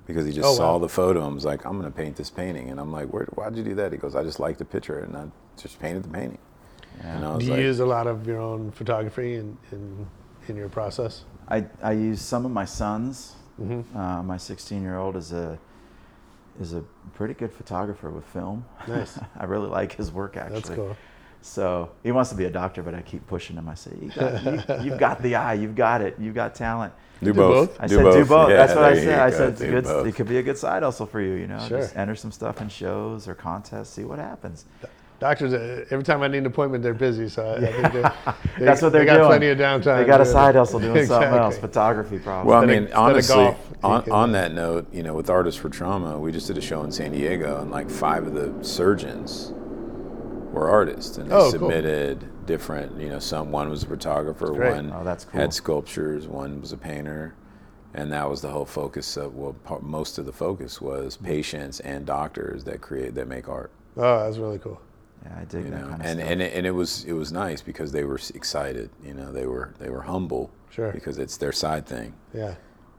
[0.06, 0.78] Because he just Oh, saw wow.
[0.78, 2.70] the photo and was like, I'm going to paint this painting.
[2.70, 3.92] And I'm like, Where, why'd you do that?
[3.92, 5.26] He goes, I just liked the picture and I
[5.60, 6.38] just painted the painting.
[7.02, 10.06] And I was Do you like, use a lot of your own photography in, in,
[10.48, 11.24] in your process?
[11.48, 13.36] I, I use some of my sons.
[13.60, 13.96] Mm-hmm.
[13.96, 15.58] Uh, my 16 year old is a
[16.60, 16.82] is a
[17.14, 18.64] pretty good photographer with film.
[18.88, 19.18] Nice.
[19.38, 20.60] I really like his work actually.
[20.60, 20.96] That's cool.
[21.42, 23.68] So he wants to be a doctor, but I keep pushing him.
[23.68, 26.92] I say, you got, you, you've got the eye, you've got it, you've got talent.
[27.20, 27.68] do, do both.
[27.68, 27.80] both?
[27.80, 28.50] I said, do both.
[28.50, 29.18] Yeah, That's what I said.
[29.20, 30.06] I said, it's good, both.
[30.06, 31.64] it could be a good side hustle for you, you know.
[31.68, 31.78] Sure.
[31.78, 34.64] Just enter some stuff in shows or contests, see what happens.
[35.18, 37.28] Doctors, uh, every time I need an appointment, they're busy.
[37.28, 38.12] So I, I think they're,
[38.58, 39.26] they, That's what they're they got doing.
[39.28, 39.98] plenty of downtime.
[39.98, 42.50] They got a side hustle doing something else, photography probably.
[42.50, 45.30] Well, I Instead of- mean, of honestly, golf, on, on that note, you know, with
[45.30, 48.34] Artists for Trauma, we just did a show in San Diego, and like five of
[48.34, 49.52] the surgeons
[50.52, 51.50] were artists, and they Oh, cool.
[51.50, 53.00] submitted different.
[53.00, 54.74] You know, some one was a photographer, great.
[54.74, 55.40] one Oh, that's cool.
[55.40, 57.34] had sculptures, one was a painter,
[57.94, 61.80] and that was the whole focus of well, part, most of the focus was patients
[61.80, 63.70] and doctors that create that make art.
[63.96, 64.78] Oh, that's really cool.
[65.24, 66.30] Yeah, I dig You that know, kind of and stuff.
[66.30, 68.90] and it, and it was it was nice because they were excited.
[69.04, 70.50] You know, they were they were humble.
[70.70, 70.92] Sure.
[70.92, 72.14] Because it's their side thing.
[72.34, 72.54] Yeah.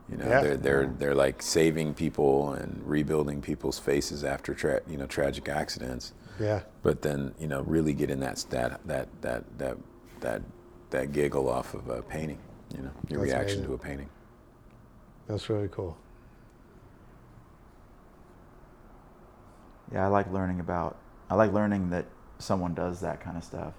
[0.09, 0.41] You know, Yeah.
[0.41, 5.47] they're they're they're like saving people and rebuilding people's faces after tra- you know tragic
[5.49, 6.13] accidents.
[6.39, 6.61] Yeah.
[6.84, 9.78] But then you know really getting that that that that that
[10.22, 10.41] that
[10.89, 12.39] that giggle off of a painting.
[12.76, 13.68] You know, your That's reaction amazing.
[13.68, 14.09] to a painting.
[15.28, 15.97] That's really cool.
[19.93, 20.97] yeah, I like learning about.
[21.30, 22.05] I like learning that
[22.39, 23.73] someone does that kind of stuff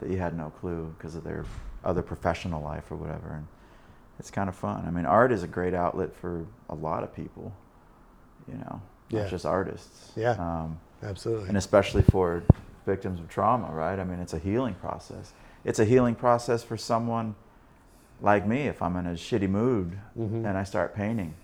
[0.00, 1.44] that you had no clue because of their
[1.84, 3.46] other professional life or whatever, and
[4.18, 4.84] it's kind of fun.
[4.86, 7.52] I mean, art is a great outlet for a lot of people.
[8.48, 9.22] You know, Yeah.
[9.22, 10.12] not just artists.
[10.16, 10.32] Yeah.
[10.32, 11.48] Um, Absolutely.
[11.48, 12.42] and especially for
[12.86, 13.98] victims of trauma, right?
[13.98, 15.32] I mean, it's a healing process.
[15.64, 17.34] It's a healing process for someone
[18.20, 18.62] like me.
[18.68, 20.44] If I'm in a shitty mood Mhm.
[20.46, 21.34] and I start painting,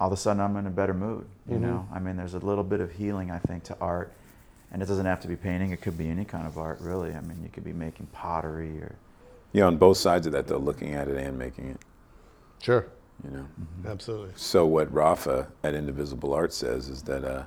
[0.00, 1.26] all of a sudden I'm in a better mood.
[1.48, 1.60] You Mhm.
[1.60, 4.12] know, I mean, there's a little bit of healing, I think, to art,
[4.70, 5.70] and it doesn't have to be painting.
[5.72, 7.14] It could be any kind of art, really.
[7.14, 8.94] I mean, you could be making pottery or
[9.52, 11.78] Yeah, on both sides of that though, looking at it and making it.
[12.60, 12.86] Sure.
[13.24, 13.46] You know.
[13.86, 14.32] Absolutely.
[14.36, 17.44] So what Rafa at Indivisible Art says is that uh,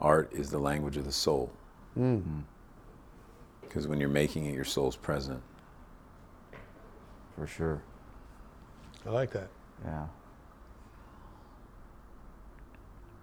[0.00, 1.50] art is the language of the soul.
[1.98, 2.44] Mm.
[3.60, 5.42] Because when you're making it, your soul's present.
[7.36, 7.82] for sure.
[9.06, 9.48] I like that.
[9.84, 10.06] Yeah.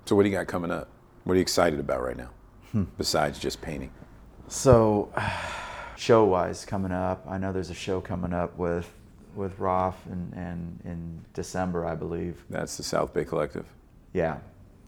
[0.10, 0.88] So what do you got coming up?
[1.24, 2.32] What are you excited about right now?
[2.72, 2.86] Hmm.
[2.98, 3.92] Besides just painting.
[4.48, 5.14] So,
[5.98, 8.92] show wise, coming up, I know there's a show coming up with
[9.36, 12.44] with Roth and and in December, I believe.
[12.50, 13.68] That's the South Bay Collective.
[14.12, 14.40] Yeah,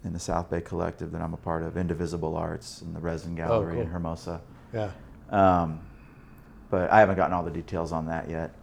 [0.03, 3.35] in the South Bay Collective that I'm a part of, Indivisible Arts and the Resin
[3.35, 3.93] Gallery in cool.
[3.93, 4.41] Hermosa.
[4.73, 4.89] Yeah.
[5.29, 5.81] Um,
[6.71, 8.55] but I haven't gotten all the details on that yet.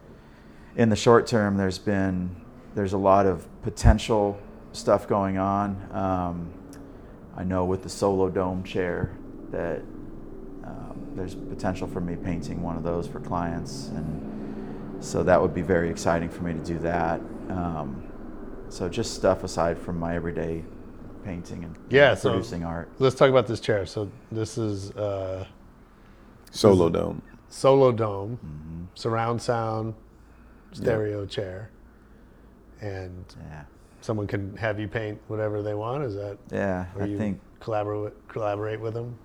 [0.75, 2.35] In the short term, there's been
[2.75, 4.41] there's a lot of potential
[4.79, 5.76] stuff going on.
[5.93, 6.53] Um,
[7.37, 9.11] I know with the solo dome chair
[9.51, 9.81] that
[10.64, 15.55] um, there's potential for me painting one of those for clients, and so that would
[15.55, 17.20] be very exciting for me to do that.
[17.51, 18.03] Um,
[18.68, 20.62] so just stuff aside from my everyday
[21.24, 22.91] painting and Yeah, so- producing art.
[22.99, 23.87] Let's talk about this chair.
[23.87, 25.45] So this is uh,
[26.51, 27.22] Solo dome.
[27.49, 28.85] solo dome, Mm-hmm.
[28.95, 29.95] surround sound,
[30.72, 31.70] stereo chair,
[32.81, 33.62] and Yeah,
[34.01, 36.05] someone can have you paint whatever they want.
[36.05, 36.38] Is that?
[36.53, 36.86] yeah.
[36.96, 39.16] Or I you think collaborate collaborate with them.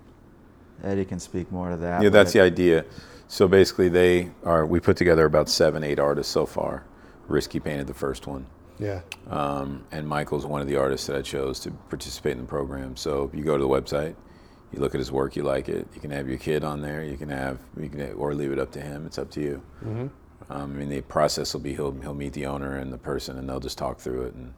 [0.84, 2.02] Eddie can speak more to that.
[2.02, 2.84] Yeah, that's the idea.
[3.28, 4.66] So basically, they are.
[4.66, 6.84] We put together about seven, eight artists so far.
[7.28, 8.46] Risky painted the first one,
[8.80, 9.00] Yeah.
[9.30, 12.98] um, and Michael's one of the artists that I chose to participate in the program.
[12.98, 14.14] So you go to the website,
[14.74, 15.88] you look at his work, you like it.
[15.96, 17.02] You can have your kid on there.
[17.02, 19.06] You can have, you can, or leave it up to him.
[19.06, 19.62] It's up to you.
[19.86, 20.12] Um,
[20.50, 23.48] I mean, the process will be he'll he'll meet the owner and the person, and
[23.48, 24.54] they'll just talk through it and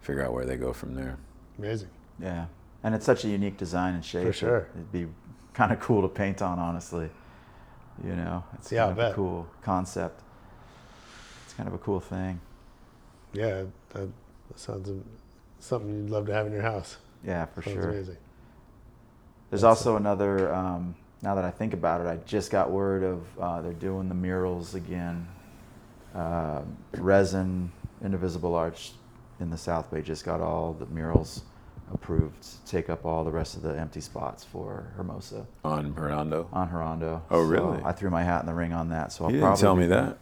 [0.00, 1.16] figure out where they go from there.
[1.58, 1.88] Amazing.
[2.20, 2.46] Yeah,
[2.82, 4.26] and it's such a unique design and shape.
[4.26, 4.68] For sure.
[4.74, 5.06] It'd be
[5.52, 7.10] kind of cool to paint on, honestly.
[8.04, 10.22] You know, it's Yeah, kind of a cool concept.
[11.44, 12.40] It's kind of a cool thing.
[13.32, 14.08] Yeah, that,
[14.48, 14.90] that sounds
[15.58, 16.96] something you'd love to have in your house.
[17.24, 17.90] Yeah, for Sounds sure.
[17.90, 18.16] amazing.
[19.50, 20.54] There's also another.
[20.54, 24.08] Um, now that I think about it, I just got word of uh, they're doing
[24.08, 25.28] the murals again.
[26.14, 26.62] Uh,
[26.96, 27.70] resin,
[28.02, 28.94] Indivisible Arts
[29.40, 31.42] in the South Bay just got all the murals
[31.92, 36.46] approved to take up all the rest of the empty spots for Hermosa On Herondo.
[36.52, 37.22] on Herondo.
[37.30, 37.82] Oh, So really?
[37.84, 39.12] I threw my hat in the ring on that.
[39.12, 40.18] So I'll He didn't tell me that.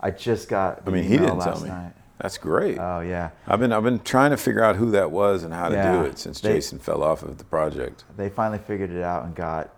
[0.00, 0.78] I just got.
[0.80, 1.68] I the mean, he didn't tell me.
[1.68, 1.92] Night.
[2.20, 2.78] That's great.
[2.78, 5.68] Oh yeah, I've been I've been trying to figure out who that was and how
[5.68, 8.04] to Yeah, do it since they- Jason fell off of the project.
[8.16, 9.70] they finally figured it out and got.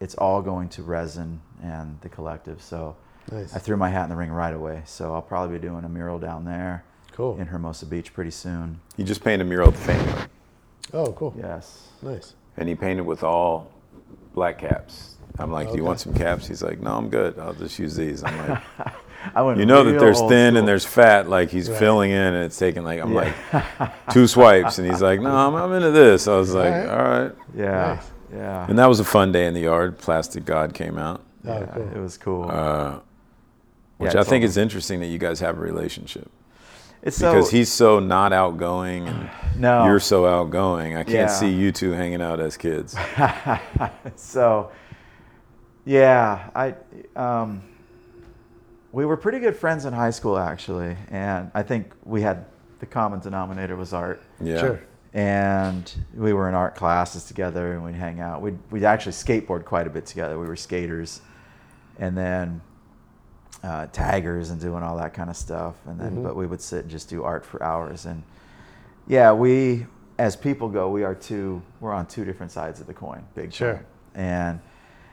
[0.00, 2.62] It's all going to resin and the collective.
[2.62, 2.96] So
[3.32, 3.54] Nice.
[3.54, 4.82] I threw my hat in the ring right away.
[4.86, 6.84] So I'll probably be doing a mural down there
[7.18, 7.38] Cool.
[7.40, 8.80] in Hermosa Beach pretty soon.
[8.96, 10.28] He just painted a mural at the Fame,
[10.94, 11.34] Oh, cool.
[11.36, 11.88] Yes.
[12.00, 12.34] Nice.
[12.56, 13.70] and he painted with all
[14.34, 15.16] black caps.
[15.40, 17.38] I'm like, "Do you want some caps?" He's like, "No, I'm good.
[17.38, 18.62] I'll just use these." I'm like,
[19.34, 20.58] I went "You know that real there's old thin school.
[20.60, 21.28] and there's fat.
[21.28, 21.78] Like he's Right.
[21.78, 23.34] filling in, and it's taking like I'm Yeah.
[23.82, 26.78] like two swipes, and he's like, "No, I'm, I'm into this." I was like, All
[26.80, 26.88] right.
[26.88, 27.94] "All right." Yeah.
[27.96, 28.10] Nice.
[28.32, 28.66] Yeah.
[28.68, 29.98] And that was a fun day in the yard.
[29.98, 31.88] Plastic God came out, Oh, yeah, cool.
[31.94, 32.48] It was cool.
[32.50, 32.98] uh,
[33.98, 34.44] which Yeah, I think totally.
[34.44, 36.30] is interesting that you guys have a relationship
[37.02, 39.84] it's because so, he's so not outgoing and no.
[39.84, 40.94] you're so outgoing.
[40.96, 41.26] I can't Yeah.
[41.28, 42.96] see you two hanging out as kids.
[44.16, 44.70] so
[45.84, 46.74] yeah i
[47.16, 47.62] um,
[48.92, 52.44] we were pretty good friends in high school actually and i think we had
[52.80, 54.60] the common denominator was art Yeah.
[54.60, 54.80] Sure.
[55.14, 59.64] and we were in art classes together and we'd hang out we'd, we'd actually skateboard
[59.64, 61.22] quite a bit together we were skaters
[61.98, 62.60] and then
[63.62, 66.80] uh, taggers and doing all that kind of stuff and then but we would sit
[66.82, 68.22] and just do art for hours and
[69.08, 69.84] yeah we
[70.18, 73.52] as people go we are two we're on two different sides of the coin big
[73.52, 73.74] Sure.
[73.74, 73.86] time.
[74.14, 74.60] and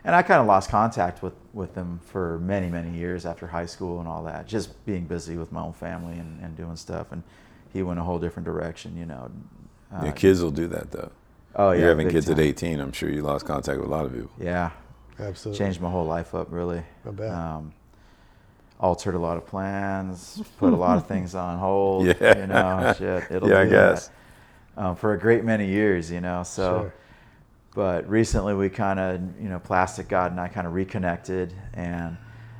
[0.03, 3.65] and i kind of lost contact with with them for many many years after high
[3.65, 7.11] school and all that just being busy with my own family and, and doing stuff
[7.11, 7.23] and
[7.73, 9.31] he went a whole different direction you know
[9.93, 11.11] uh, Yeah, kids will do that though.
[11.55, 12.79] oh yeah You're having big kids at 18.
[12.79, 14.31] I'm sure you lost contact with a lot of people.
[14.39, 14.69] yeah
[15.19, 15.57] Absolutely.
[15.57, 17.31] changed my whole life up really I bet.
[17.31, 17.73] um,
[18.79, 22.39] altered a lot of plans put a lot of things on hold Yeah.
[22.39, 24.09] you know shit it'll Yeah, I guess.
[24.77, 26.93] um, for a great many years you know so Sure.
[27.73, 32.17] but recently we kind of you know plastic god and i kind of reconnected and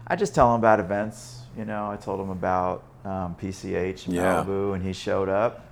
[0.08, 4.14] i just tell him about events you know i told him about um, pch in
[4.14, 4.44] Yeah.
[4.46, 5.66] malibu and he showed up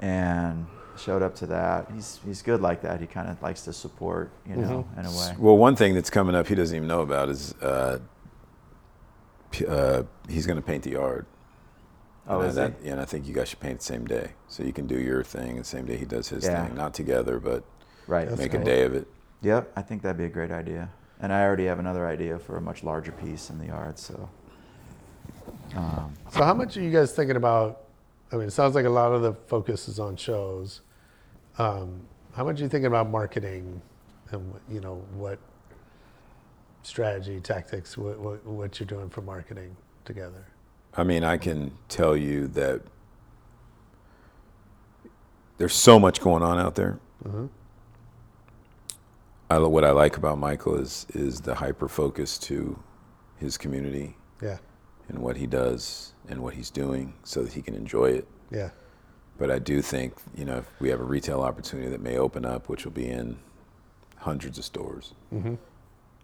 [0.00, 0.66] and
[0.98, 4.30] showed up to that he's he's good like that he kind of likes to support
[4.48, 7.02] you know in a way Well, one thing that's coming up he doesn't even know
[7.02, 7.98] about is uh,
[9.62, 11.26] uh, he's going to paint the yard.
[12.28, 12.88] oh and, is that, he?
[12.88, 15.22] and I think you guys should paint the same day, so you can do your
[15.22, 16.66] thing the same day he does his Yeah.
[16.66, 17.64] thing, not together, but
[18.06, 18.60] right make cool.
[18.60, 19.06] a day of it.
[19.42, 20.90] Yep, I think that'd be a great idea.
[21.20, 23.98] And I already have another idea for a much larger piece in the yard.
[23.98, 24.28] So,
[25.74, 27.82] um, So, how much are you guys thinking about?
[28.32, 30.80] I mean, it sounds like a lot of the focus is on shows.
[31.58, 32.00] Um,
[32.34, 33.80] how much are you thinking about marketing,
[34.30, 35.38] and you know what
[36.86, 40.46] strategy, tactics, what, what, what you're doing for marketing together?
[40.96, 42.80] I mean, I can tell you that
[45.58, 46.98] there's so much going on out there.
[49.50, 52.78] I, what I like about Michael is is the hyper focus to
[53.36, 54.58] his community Yeah,
[55.08, 58.28] and what he does and what he's doing, so that he can enjoy it.
[58.50, 58.70] yeah,
[59.38, 62.44] But I do think you know if we have a retail opportunity that may open
[62.44, 63.38] up, which will be in
[64.16, 65.14] hundreds of stores.
[65.32, 65.54] Mm-hmm.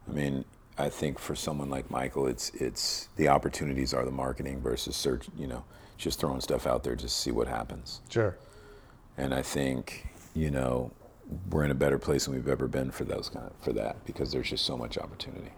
[0.09, 0.45] I mean,
[0.79, 5.27] I think for someone like Michael, it's it's the opportunities are the marketing versus search.
[5.37, 5.65] You know,
[5.99, 8.01] just throwing stuff out there just to see what happens.
[8.09, 8.37] sure.
[9.19, 10.91] And I think you know
[11.51, 14.05] we're in a better place than we've ever been for those kind of, for that
[14.05, 15.53] because there's just so much opportunity.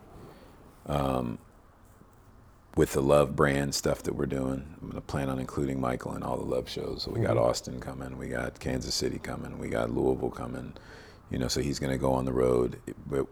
[0.87, 1.39] Um,
[2.77, 6.23] with the love brand stuff that we're doing, I'm gonna plan on including Michael in
[6.23, 7.03] all the love shows.
[7.05, 10.75] So we got Austin coming, we got Kansas City coming, we got Louisville coming.
[11.31, 12.81] You know, so he's gonna go on the road,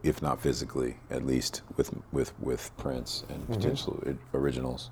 [0.03, 3.55] if not physically, at least with with with prints and mm-hmm.
[3.55, 4.91] potential i- originals.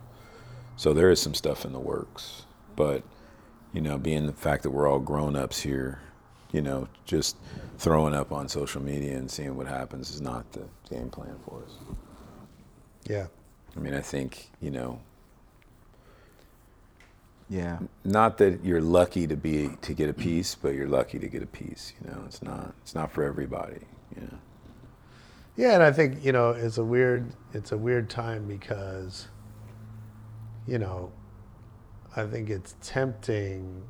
[0.77, 2.45] So there is some stuff in the works,
[2.77, 3.03] but
[3.73, 6.01] you know, being the fact that we're all grown ups here,
[6.53, 7.37] you know, just
[7.79, 11.63] throwing up on social media and seeing what happens is not the game plan for
[11.63, 11.73] us.
[13.05, 13.27] Yeah.
[13.77, 15.01] I mean, I think, you know,
[17.51, 17.81] Yeah.
[18.05, 21.43] not that you're lucky to be to get a piece, but you're lucky to get
[21.43, 21.93] a piece.
[22.01, 23.81] You know, it's not it's not for everybody.
[24.15, 24.39] You know,
[25.57, 29.27] Yeah, and I think you know it's a weird it's a weird time because
[30.69, 31.11] you know
[32.17, 33.83] I think it's tempting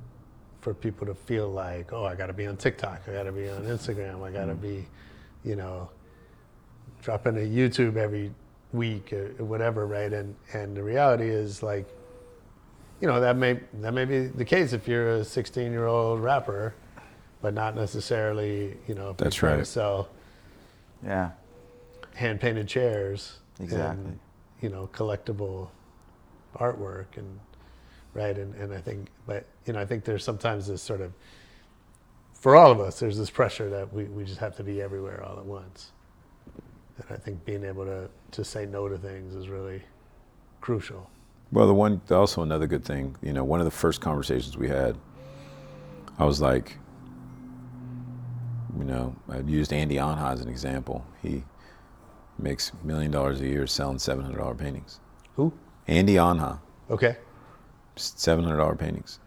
[0.63, 3.33] for people to feel like oh I got to be on TikTok, I got to
[3.33, 4.63] be on Instagram, I got to mm-hmm.
[4.63, 4.89] be
[5.45, 5.91] you know
[7.03, 8.33] dropping a YouTube every
[8.73, 10.15] week or whatever, right?
[10.15, 11.87] And and the reality is like
[13.01, 16.21] you know that may that may be the case if you're a 16 year old
[16.21, 16.75] rapper,
[17.43, 19.57] but not necessarily you know if That's you're right.
[19.59, 20.09] to sell
[21.05, 21.31] Yeah.
[22.15, 23.39] hand painted chairs.
[23.59, 24.05] Exactly.
[24.07, 24.19] And,
[24.61, 25.69] you know, collectible
[26.57, 27.39] artwork and
[28.15, 31.13] right and, and I think but you know, I think there's sometimes this sort of
[32.33, 35.23] for all of us, there's this pressure that we, we just have to be everywhere
[35.23, 35.93] all at once.
[36.97, 39.83] And I think being able to, to say no to things is really
[40.63, 41.11] crucial.
[41.53, 44.69] Well, the one also another good thing, you know, one of the first conversations we
[44.69, 44.97] had,
[46.19, 46.77] I was like,
[48.79, 51.05] you know, I used Andy Anha as an example.
[51.23, 51.43] He
[52.39, 55.01] makes a million dollars a year selling seven hundred dollar paintings.
[55.37, 55.53] Who?
[55.89, 57.17] Andy Anha, Okay.
[57.97, 59.19] seven hundred dollar paintings.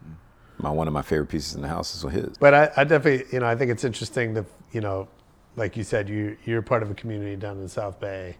[0.59, 2.38] My one of my favorite pieces in the house is his.
[2.38, 5.09] But I, I definitely, you know, I think it's interesting that, you know,
[5.57, 8.38] like you said, you you're part of a community down in South Bay.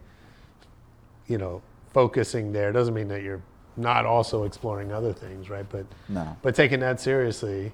[1.28, 1.62] You know,
[1.92, 3.42] focusing there doesn't mean that you're
[3.76, 5.66] not also exploring other things, right?
[5.70, 6.36] But No.
[6.42, 7.72] but taking that seriously,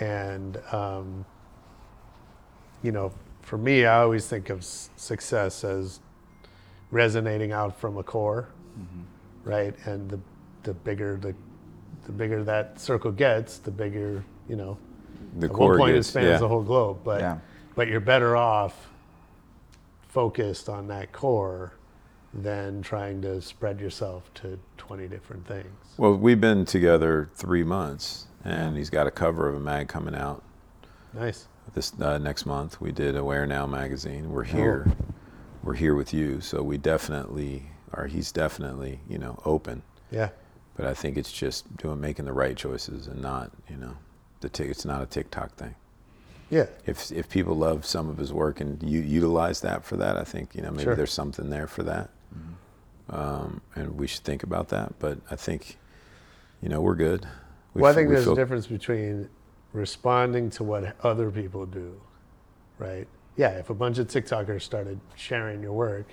[0.00, 1.24] and um,
[2.82, 3.12] you know,
[3.42, 6.00] for me, I always think of s- success as
[6.90, 8.48] resonating out from a core,
[9.44, 9.74] right?
[9.86, 10.20] And the
[10.62, 11.34] the bigger the
[12.04, 14.78] the bigger that circle gets, the bigger you know.
[15.38, 16.38] The At core one point, gets- it spans yeah.
[16.38, 17.38] the whole globe, but Yeah.
[17.74, 18.88] but you're better off
[20.08, 21.72] focused on that core
[22.32, 25.66] than trying to spread yourself to 20 different things.
[25.96, 30.14] Well, we've been together three months, and he's got a cover of a mag coming
[30.14, 30.42] out
[31.12, 31.48] Nice.
[31.74, 32.80] this uh, next month.
[32.80, 34.30] We did Aware Now magazine.
[34.30, 34.86] We're here.
[35.62, 38.06] We're here with you, so we definitely are.
[38.06, 39.82] He's definitely, you know, open.
[40.12, 40.28] Yeah.
[40.76, 43.96] But I think it's just doing making the right choices and not, you know,
[44.40, 45.74] the t- it's not a TikTok thing.
[46.50, 46.66] Yeah.
[46.84, 50.22] If if people love some of his work and you utilize that for that, I
[50.22, 50.94] think you know maybe Sure.
[50.94, 52.10] there's something there for that,
[53.10, 54.98] um, and we should think about that.
[54.98, 55.78] But I think,
[56.62, 57.26] you know, we're good.
[57.74, 59.28] We well, I f- think we there's feel- a difference between
[59.72, 62.00] responding to what other people do,
[62.78, 63.06] right?
[63.36, 66.06] Yeah, if a bunch of TikTokers started sharing your work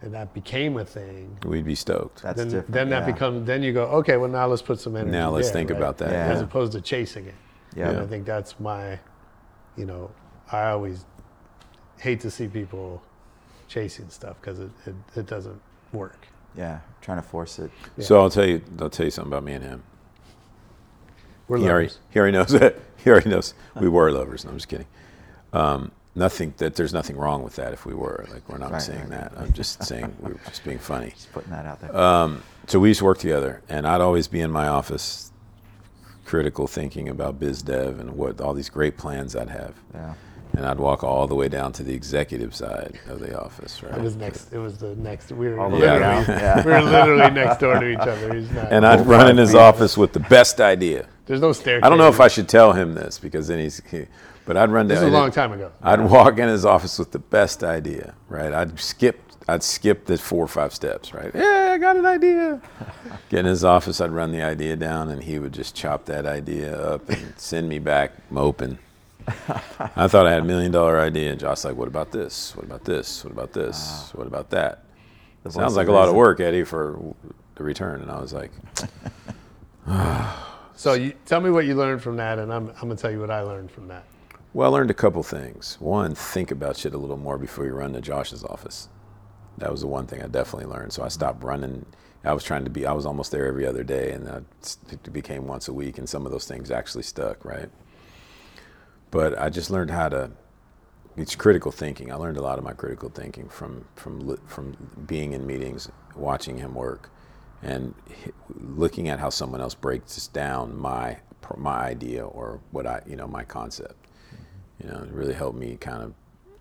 [0.00, 2.22] and that became a thing, We'd be stoked.
[2.22, 2.72] That's then, different.
[2.72, 3.12] then that yeah.
[3.12, 5.70] becomes, then you go, okay, well, now let's put some energy Now let's there, think
[5.70, 5.78] right?
[5.78, 6.10] about that.
[6.10, 6.32] Yeah.
[6.32, 7.34] As opposed to chasing it.
[7.76, 7.90] Yeah.
[7.90, 8.98] And I think that's my,
[9.76, 10.10] you know,
[10.52, 11.04] I always
[11.98, 13.02] hate to see people
[13.68, 15.60] chasing stuff because it, it, it doesn't
[15.94, 16.26] work.
[16.56, 16.80] Yeah.
[17.00, 17.70] Trying to force it.
[17.98, 19.82] So I'll tell you, I'll tell you something about me and him.
[21.48, 21.98] We're he already, lovers.
[22.10, 22.76] he already knows that.
[23.04, 24.46] He already knows we were lovers.
[24.46, 24.86] No, I'm just kidding.
[25.52, 28.24] Um, nothing that there's nothing wrong with that if we were.
[28.32, 29.10] Like we're not Right, saying right.
[29.10, 29.32] that.
[29.36, 31.10] I'm just saying we we're just being funny.
[31.10, 31.94] Just putting that out there.
[31.94, 35.32] Um, so we used to work together, and I'd always be in my office,
[36.24, 39.74] critical thinking about biz dev and what all these great plans I'd have.
[39.92, 40.14] yeah.
[40.56, 43.94] And I'd walk all the way down to the executive side of the office, right?
[43.96, 44.52] It was next.
[44.52, 45.32] It was the next.
[45.32, 46.64] We were All the way literally, down, yeah.
[46.64, 48.34] we were literally next door to each other.
[48.34, 48.72] He's not.
[48.72, 51.06] and I'd run in his office with the best idea.
[51.26, 51.84] there's no staircase.
[51.84, 54.06] I don't know if I should tell him this because then he's, he,
[54.46, 55.06] but I'd run This down.
[55.06, 55.72] was a long time ago.
[55.82, 58.52] I'd walk in his office with the best idea, right?
[58.52, 61.32] I'd skip, I'd skip the four or five steps, right?
[61.34, 62.60] Yeah, I got an idea.
[63.28, 66.26] Get in his office, I'd run the idea down, and he would just chop that
[66.26, 68.78] idea up and send me back moping.
[69.96, 72.54] I thought I had a million dollar idea, and Josh's like, "What about this?
[72.56, 73.24] What about this?
[73.24, 74.10] What about this?
[74.14, 74.84] What about that?"
[75.44, 77.14] The Sounds like a lot of work, Eddie, for
[77.54, 78.00] the return.
[78.00, 78.50] And I was like,
[80.76, 83.20] So you tell me what you learned from that, and I'm, I'm gonna tell you
[83.20, 84.04] what I learned from that.
[84.52, 85.76] Well, I learned a couple things.
[85.80, 88.88] One, think about shit a little more before you run to Josh's office.
[89.58, 90.92] That was the one thing I definitely learned.
[90.92, 91.86] So I stopped running.
[92.24, 92.86] I was trying to be.
[92.86, 94.42] I was almost there every other day, and that
[94.90, 95.98] it became once a week.
[95.98, 97.68] And some of those things actually stuck, right?
[99.14, 100.32] But I just learned how to
[101.16, 102.10] it's critical thinking.
[102.10, 106.58] I learned a lot of my critical thinking from from from being in meetings, watching
[106.58, 107.10] him work,
[107.62, 107.94] and
[108.48, 111.18] looking at how someone else breaks down my
[111.56, 113.94] my idea or what I you know my concept.
[114.04, 114.88] Mm-hmm.
[114.88, 116.12] You know, it really helped me kind of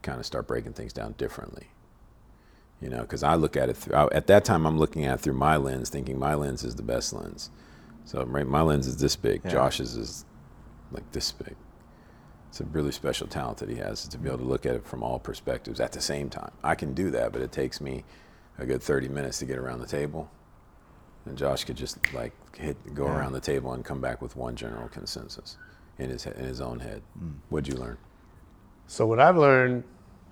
[0.03, 1.69] kind of start breaking things down differently.
[2.81, 5.15] You know, because I look at it through I- at that time I'm looking at
[5.15, 7.49] it through my lens, thinking my lens is the best lens.
[8.05, 9.41] So right, my lens is this big.
[9.43, 9.51] Yeah.
[9.51, 10.25] Josh's is
[10.91, 11.55] like this big.
[12.53, 14.85] It's a really special talent that he has to be able to look at it
[14.85, 16.51] from all perspectives at the same time.
[16.63, 18.03] I can do that, but it takes me
[18.59, 20.29] a good 30 minutes to get around the table.
[21.25, 23.17] And Josh could just like hit, go Yeah.
[23.17, 25.57] around the table and come back with one general consensus
[25.97, 27.01] in his in his own head.
[27.19, 27.37] Mm.
[27.49, 27.97] What'd you learn?
[28.85, 29.83] So what I've learned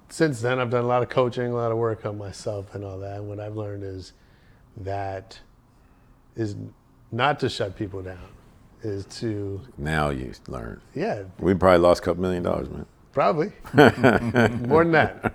[0.09, 2.85] since then, I've done a lot of coaching, a lot of work on myself and
[2.85, 3.17] all that.
[3.17, 4.13] And what I've learned is
[4.77, 5.39] that
[6.35, 6.55] is
[7.11, 8.29] not to shut people down,
[8.83, 10.81] is to Now you learn.
[10.95, 12.85] yeah, We probably lost a couple million dollars, man.
[13.13, 13.51] probably
[14.67, 15.33] more than that,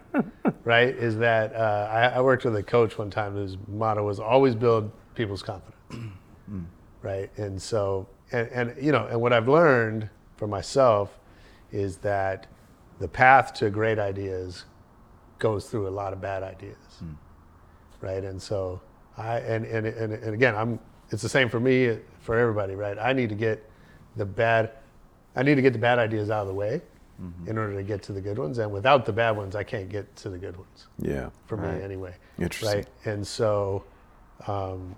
[0.64, 0.88] right?
[0.88, 4.54] Is that uh, I, I worked with a coach one time whose motto was always
[4.54, 5.76] build people's confidence,
[7.02, 7.30] right?
[7.36, 11.18] And so and, and you know and what I've learned for myself
[11.72, 12.46] is that
[12.98, 14.64] the path to great ideas
[15.38, 16.76] goes through a lot of bad ideas,
[18.00, 18.24] right?
[18.24, 18.80] And so
[19.16, 20.78] I and, and and and again, I'm
[21.10, 22.98] it's the same for me for everybody, right?
[22.98, 23.64] I need to get
[24.16, 24.72] the bad,
[25.36, 26.82] I need to get the bad ideas out of the way
[27.46, 29.88] in order to get to the good ones, and without the bad ones, I can't
[29.88, 31.30] get to the good ones Yeah.
[31.46, 31.78] for Right.
[31.78, 32.14] me anyway.
[32.38, 32.76] Interesting.
[32.80, 33.84] Right, and so,
[34.46, 34.94] um,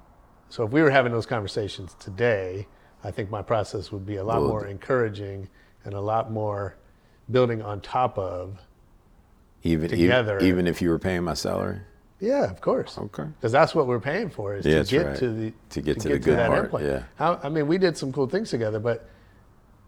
[0.48, 2.66] so if we were having those conversations today,
[3.04, 5.48] I think my process would be a lot more encouraging
[5.84, 6.74] and a lot more
[7.30, 8.58] building on top of.
[9.62, 10.38] Even Together.
[10.38, 11.82] even even if you were paying my salary.
[12.20, 12.98] Yeah, of course.
[12.98, 13.24] Okay.
[13.24, 15.16] Because that's what we're paying for is Yeah, to get right.
[15.18, 17.02] to the To get to the good that part, yeah.
[17.16, 19.08] How, I mean, we did some cool things together, but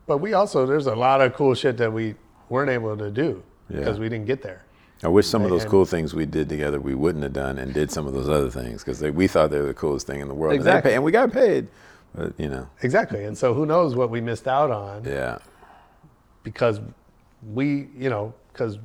[0.07, 2.15] but we also there's a lot of cool shit that we
[2.49, 3.81] weren't able to do Yeah.
[3.81, 4.63] because we didn't get there.
[5.03, 7.73] I wish some of those cool things we did together we wouldn't have done and
[7.73, 10.29] did some of those other things because we thought they were the coolest thing in
[10.29, 10.53] the world.
[10.53, 10.91] And, Exactly.
[10.91, 11.69] pay- and we got paid,
[12.15, 13.25] but you know, Exactly.
[13.25, 15.39] And so who knows what we missed out on yeah,
[16.43, 16.81] because
[17.53, 18.79] we, you know, because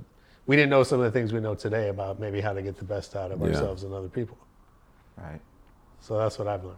[0.48, 2.78] we didn't know some of the things we know today about maybe how to get
[2.78, 3.48] the best out of Yeah.
[3.48, 4.38] ourselves and other people.
[5.18, 5.39] Right.
[6.02, 6.78] So that's what I've learned.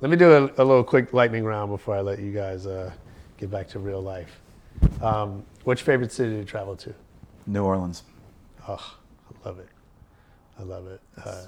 [0.00, 2.92] Let me do a, a little quick lightning round before I let you guys uh,
[3.36, 4.40] get back to real life.
[5.02, 6.94] Um, what's your favorite city to travel to?
[7.46, 8.04] New Orleans.
[8.68, 8.74] Oh,
[9.44, 9.68] I love it.
[10.58, 11.00] I love it.
[11.24, 11.44] Uh,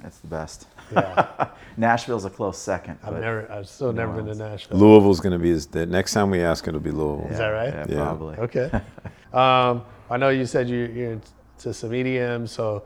[0.00, 0.66] That's the best.
[0.92, 2.98] yeah, Nashville's a close second.
[3.04, 4.78] I've never, I've still never been to Nashville.
[4.78, 7.30] Louisville's going to be his, the next time we ask, it'll be Louisville.
[7.30, 7.72] Is that right?
[7.72, 7.96] Yeah, Yeah.
[8.04, 8.36] probably.
[8.38, 8.70] Okay.
[9.32, 12.82] um, I know you said you, you're into some EDM, so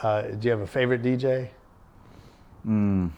[0.00, 1.48] uh, do you have a favorite DJ?
[2.64, 3.10] Mm.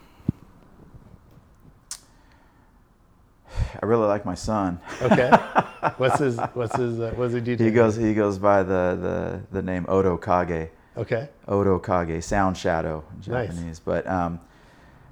[3.82, 4.80] I really like my son.
[5.03, 5.28] Okay.
[5.99, 7.61] what's his What's his uh, What's he DJ?
[7.61, 10.70] He goes he goes by the, the, the name Odo Kage.
[10.97, 11.28] Okay.
[11.47, 13.51] Odo Kage, Sound Shadow in Nice.
[13.51, 13.78] Japanese.
[13.78, 14.40] But um,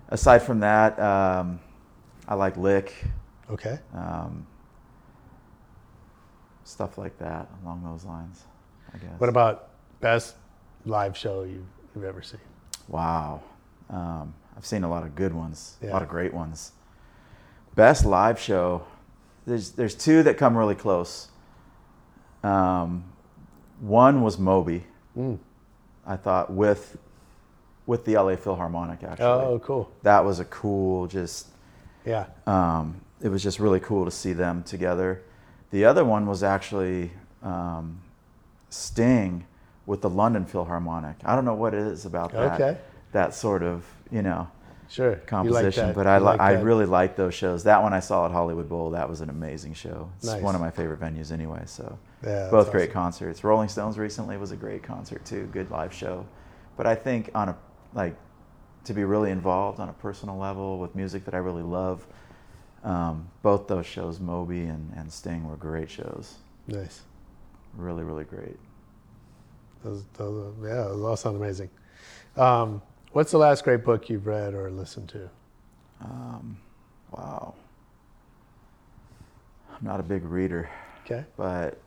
[0.09, 1.61] aside from that, um,
[2.27, 2.95] I like Lick,
[3.51, 3.79] Okay.
[3.95, 4.47] um,
[6.73, 8.43] stuff like that along those lines.
[8.93, 9.19] I guess.
[9.19, 9.69] What about
[10.01, 10.35] best
[10.85, 12.41] live show you've, you've ever seen?
[12.89, 13.43] Wow.
[13.91, 16.73] Um, I've seen a lot of good ones, a lot of great ones.
[17.75, 18.85] Best live show.
[19.47, 21.29] There's there's two that come really close.
[22.43, 23.05] Um,
[23.81, 24.85] one was Moby.
[25.17, 25.39] Mm.
[26.07, 26.97] I thought with
[27.87, 29.25] with the LA Philharmonic actually.
[29.27, 29.91] Oh, cool.
[30.03, 31.49] That was a cool just
[32.05, 32.27] Yeah.
[32.47, 35.23] um, it was just really cool to see them together.
[35.73, 37.11] The other one was actually
[37.43, 38.01] um,
[38.71, 39.45] Sting
[39.87, 41.17] with the London Philharmonic.
[41.25, 42.61] I don't know what it is about that.
[42.61, 42.79] Okay.
[43.11, 44.49] That sort of you know
[44.93, 45.13] Sure.
[45.13, 47.65] You like composition, but I like I really like those shows.
[47.65, 48.91] That one I saw at Hollywood Bowl.
[48.91, 50.11] That was an amazing show.
[50.19, 50.43] It's Nice.
[50.43, 51.63] one of my favorite venues anyway.
[51.65, 52.93] So Yeah, both great awesome.
[52.93, 53.43] concerts.
[53.43, 55.49] Rolling Stones recently was a great concert too.
[55.51, 56.27] Good live show.
[56.77, 57.57] But I think on a
[57.95, 58.15] like
[58.85, 62.07] to be really involved on a personal level with music that I really love.
[62.85, 66.35] Um, both those shows, Moby and, and Sting, were great shows.
[66.67, 67.03] Nice.
[67.77, 68.57] Really, really great.
[69.85, 71.71] Those, those, yeah, those all sound amazing.
[72.37, 75.31] Um, what's the last great book you've read or listened to?
[76.01, 76.59] Um,
[77.13, 77.55] wow.
[79.71, 80.69] I'm not a big reader,
[81.05, 81.25] Okay.
[81.37, 81.79] but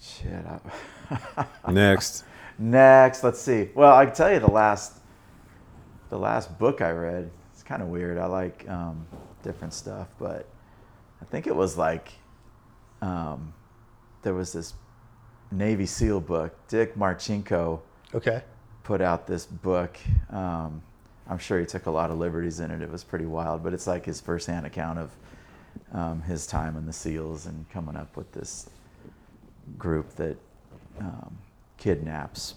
[0.00, 0.44] shit.
[1.36, 2.24] I, Next,
[2.58, 3.70] Next, let's see.
[3.74, 4.98] Well, I can tell you the last,
[6.10, 7.30] the last book I read.
[7.70, 8.18] It's kind of weird.
[8.18, 9.06] I like um,
[9.44, 10.44] different stuff, but
[11.22, 12.10] I think it was like
[13.00, 13.54] um,
[14.22, 14.74] there was this
[15.52, 16.52] Navy SEAL book.
[16.66, 17.78] Dick Marcinko
[18.12, 18.42] Okay.
[18.82, 19.96] put out this book.
[20.30, 20.82] Um,
[21.28, 22.82] I'm sure he took a lot of liberties in it.
[22.82, 25.10] It was pretty wild, but it's like his firsthand account of
[25.92, 28.68] um, his time in the SEALs and coming up with this
[29.78, 30.36] group that
[30.98, 31.38] um,
[31.78, 32.54] kidnaps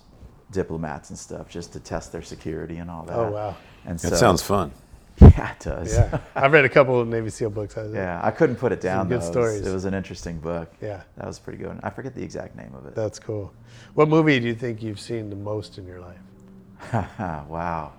[0.52, 3.16] diplomats and stuff just to test their security and all that.
[3.16, 3.56] Oh, wow.
[3.86, 4.72] And That so, sounds fun.
[5.22, 5.94] Yeah, it does.
[5.94, 7.78] Yeah, I've read a couple of Navy SEAL books.
[7.78, 9.08] I- Yeah, I couldn't put it down.
[9.08, 9.16] good though.
[9.16, 9.68] It was- stories.
[9.68, 10.72] It was an interesting book.
[10.82, 11.02] Yeah.
[11.18, 11.80] that was pretty good.
[11.84, 12.96] I forget the exact name of it.
[12.96, 13.54] That's cool.
[13.94, 16.20] What movie do you think you've seen the most in your life?
[17.50, 17.94] wow.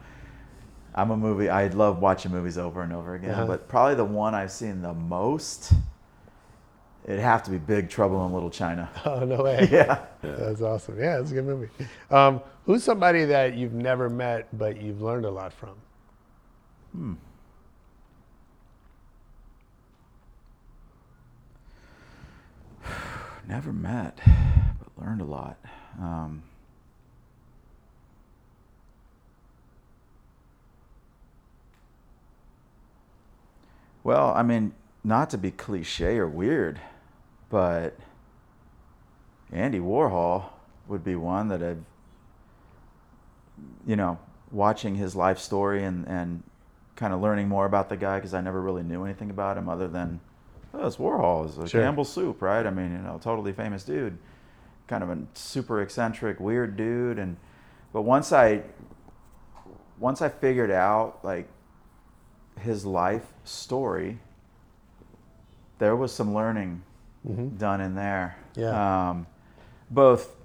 [0.94, 1.48] I'm a movie.
[1.48, 3.46] I love watching movies over and over again, Uh-huh.
[3.46, 5.72] but probably the one I've seen the most.
[7.04, 8.88] It'd have to be Big Trouble in Little China.
[9.04, 9.68] Oh no way!
[9.70, 9.98] Yeah.
[10.22, 10.98] That's awesome.
[10.98, 11.68] Yeah, it's a good movie.
[12.10, 15.74] Um, who's somebody that you've never met but you've learned a lot from?
[23.48, 24.20] Never met,
[24.78, 25.58] but learned a lot.
[26.00, 26.44] Um,
[34.04, 34.72] well, I mean,
[35.02, 36.80] not to be cliche or weird,
[37.50, 37.96] but
[39.52, 40.44] Andy Warhol
[40.86, 41.82] would be one that I've,
[43.86, 44.18] you know,
[44.50, 46.42] watching his life story and, and
[46.96, 49.68] kind of learning more about the guy because I never really knew anything about him
[49.68, 50.20] other than,
[50.72, 51.46] oh, it's Warhol.
[51.46, 51.82] It's a Sure.
[51.82, 52.66] Campbell Soup, right?
[52.66, 54.16] I mean, you know, totally famous dude,
[54.86, 57.18] kind of a super eccentric, weird dude.
[57.18, 57.36] And
[57.92, 58.62] but once I,
[59.98, 61.48] once I figured out like
[62.60, 64.18] his life story,
[65.78, 66.82] there was some learning
[67.58, 68.36] done in there.
[68.54, 69.08] Yeah.
[69.10, 69.26] Um,
[69.90, 70.36] both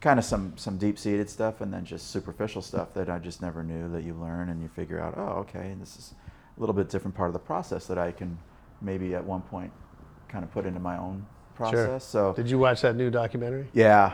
[0.00, 3.42] kind of some some deep seated stuff and then just superficial stuff that I just
[3.42, 6.14] never knew that you learn and you figure out, oh, okay, this is
[6.56, 8.38] a little bit different part of the process that I can
[8.80, 9.72] maybe at one point
[10.28, 12.04] kind of put into my own process.
[12.04, 13.66] So Did you watch that new documentary?
[13.72, 14.12] yeah,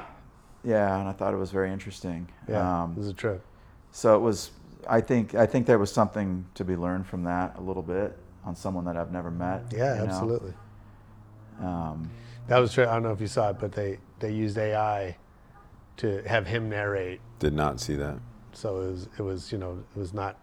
[0.63, 2.29] yeah, and I thought it was very interesting.
[2.49, 3.45] Yeah, Um, it was a trip.
[3.91, 4.51] so it was.
[4.89, 8.19] I think I think there was something to be learned from that a little bit
[8.45, 9.65] on someone that I've never met.
[9.75, 10.53] Yeah, absolutely.
[11.61, 12.11] Um,
[12.49, 12.85] That was true.
[12.85, 15.17] I don't know if you saw it, but they they used AI
[15.99, 17.21] to have him narrate.
[17.39, 18.19] Did not see that.
[18.53, 20.39] So it was it was you know it was not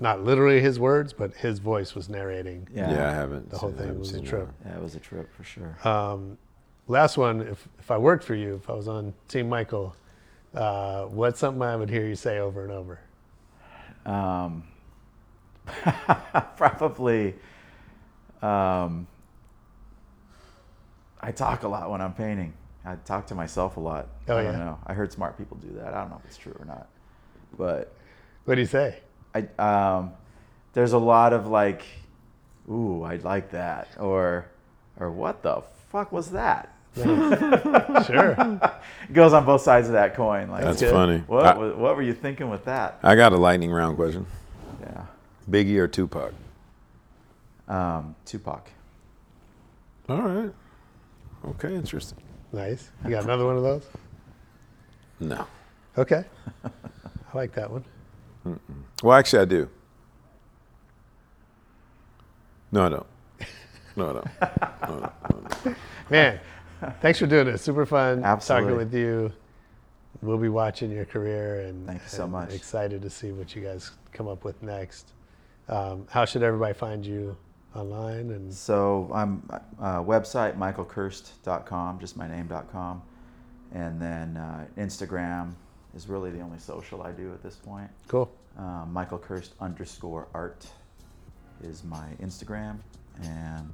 [0.00, 2.68] not literally his words, but his voice was narrating.
[2.74, 3.48] yeah, Yeah, I haven't.
[3.50, 4.48] The whole seen- thing haven't was a trip.
[4.62, 4.70] that.
[4.70, 5.78] yeah, it was a trip for sure.
[5.84, 6.36] Um,
[6.88, 9.94] last one, if if I worked for you, if I was on Team Michael,
[10.54, 13.00] uh, what's something I would hear you say over and over?
[14.04, 14.64] Um,
[16.56, 17.34] probably.
[18.42, 19.06] Um,
[21.20, 22.52] I talk a lot when I'm painting.
[22.86, 24.08] I talk to myself a lot.
[24.28, 24.58] Oh, I don't yeah?
[24.64, 24.78] know.
[24.86, 25.94] I heard smart people do that.
[25.94, 26.86] I don't know if it's true or not,
[27.56, 27.94] but
[28.44, 28.98] What do you say?
[29.34, 30.12] I um,
[30.74, 31.82] there's a lot of like,
[32.70, 34.46] ooh, I like that, or
[35.00, 36.70] or what the fuck was that?
[38.06, 38.30] Sure.
[39.08, 40.48] It goes on both sides of that coin.
[40.50, 40.92] Like, That's good.
[40.92, 41.18] funny.
[41.26, 42.98] what I, what were you thinking with that?
[43.02, 44.26] I got a lightning round question.
[44.80, 45.06] Yeah,
[45.50, 46.32] Biggie or Tupac?
[47.66, 48.70] um, Tupac.
[50.08, 50.52] All right.
[51.46, 52.18] Okay, interesting.
[52.54, 52.90] Nice.
[53.04, 53.86] You got another one of those?
[55.20, 55.46] No.
[55.98, 56.24] Okay.
[56.64, 56.70] I
[57.34, 57.84] like that one.
[59.02, 59.68] Well, actually, I do.
[62.72, 63.06] No, I don't.
[63.96, 64.26] No, I don't.
[64.90, 65.66] No, I don't.
[65.66, 65.74] No,
[66.10, 66.40] Man,
[67.00, 67.58] thanks for doing it.
[67.58, 68.64] Super fun Absolutely.
[68.72, 69.32] talking with you.
[70.22, 72.52] We'll be watching your career and Thank you so much.
[72.52, 75.12] Excited to see what you guys come up with next.
[75.68, 77.36] Um, how should everybody find you
[77.74, 78.30] online?
[78.30, 79.48] And So I'm
[79.80, 83.02] uh, website michaelkirst.com, just my name.com,
[83.72, 85.52] and then uh, Instagram
[85.96, 87.90] is really the only social I do at this point.
[88.08, 88.30] cool.
[88.56, 90.66] Um, Michael Kirst underscore art
[91.62, 92.76] is my Instagram,
[93.24, 93.72] and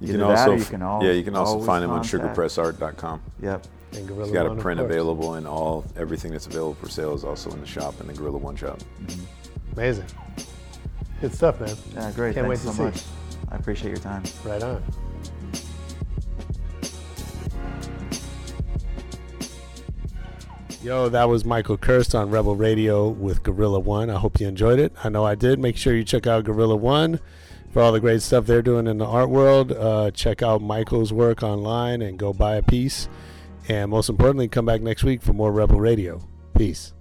[0.00, 3.20] You can also, you can al- yeah, you can also always find him on sugarpressart.com.
[3.42, 6.88] yep, And Gorilla He's got One, a print available, and all everything that's available for
[6.88, 8.80] sale is also in the shop in the Gorilla One shop.
[9.74, 10.06] Amazing.
[11.20, 11.76] Good stuff, man.
[11.94, 12.34] yeah, great.
[12.34, 12.82] Can't Thanks wait to so see.
[12.84, 13.02] much.
[13.50, 14.22] I appreciate your time.
[14.44, 14.82] Right on.
[20.80, 24.10] Yo, that was Michael Kirst on Rebel Radio with Gorilla One.
[24.10, 24.92] I hope you enjoyed it.
[25.02, 25.58] I know I did.
[25.58, 27.18] Make sure you check out Gorilla One
[27.72, 29.72] for all the great stuff they're doing in the art world.
[29.72, 33.08] Uh, check out Michael's work online and go buy a piece.
[33.68, 36.20] And most importantly, come back next week for more Rebel Radio.
[36.56, 36.92] Peace.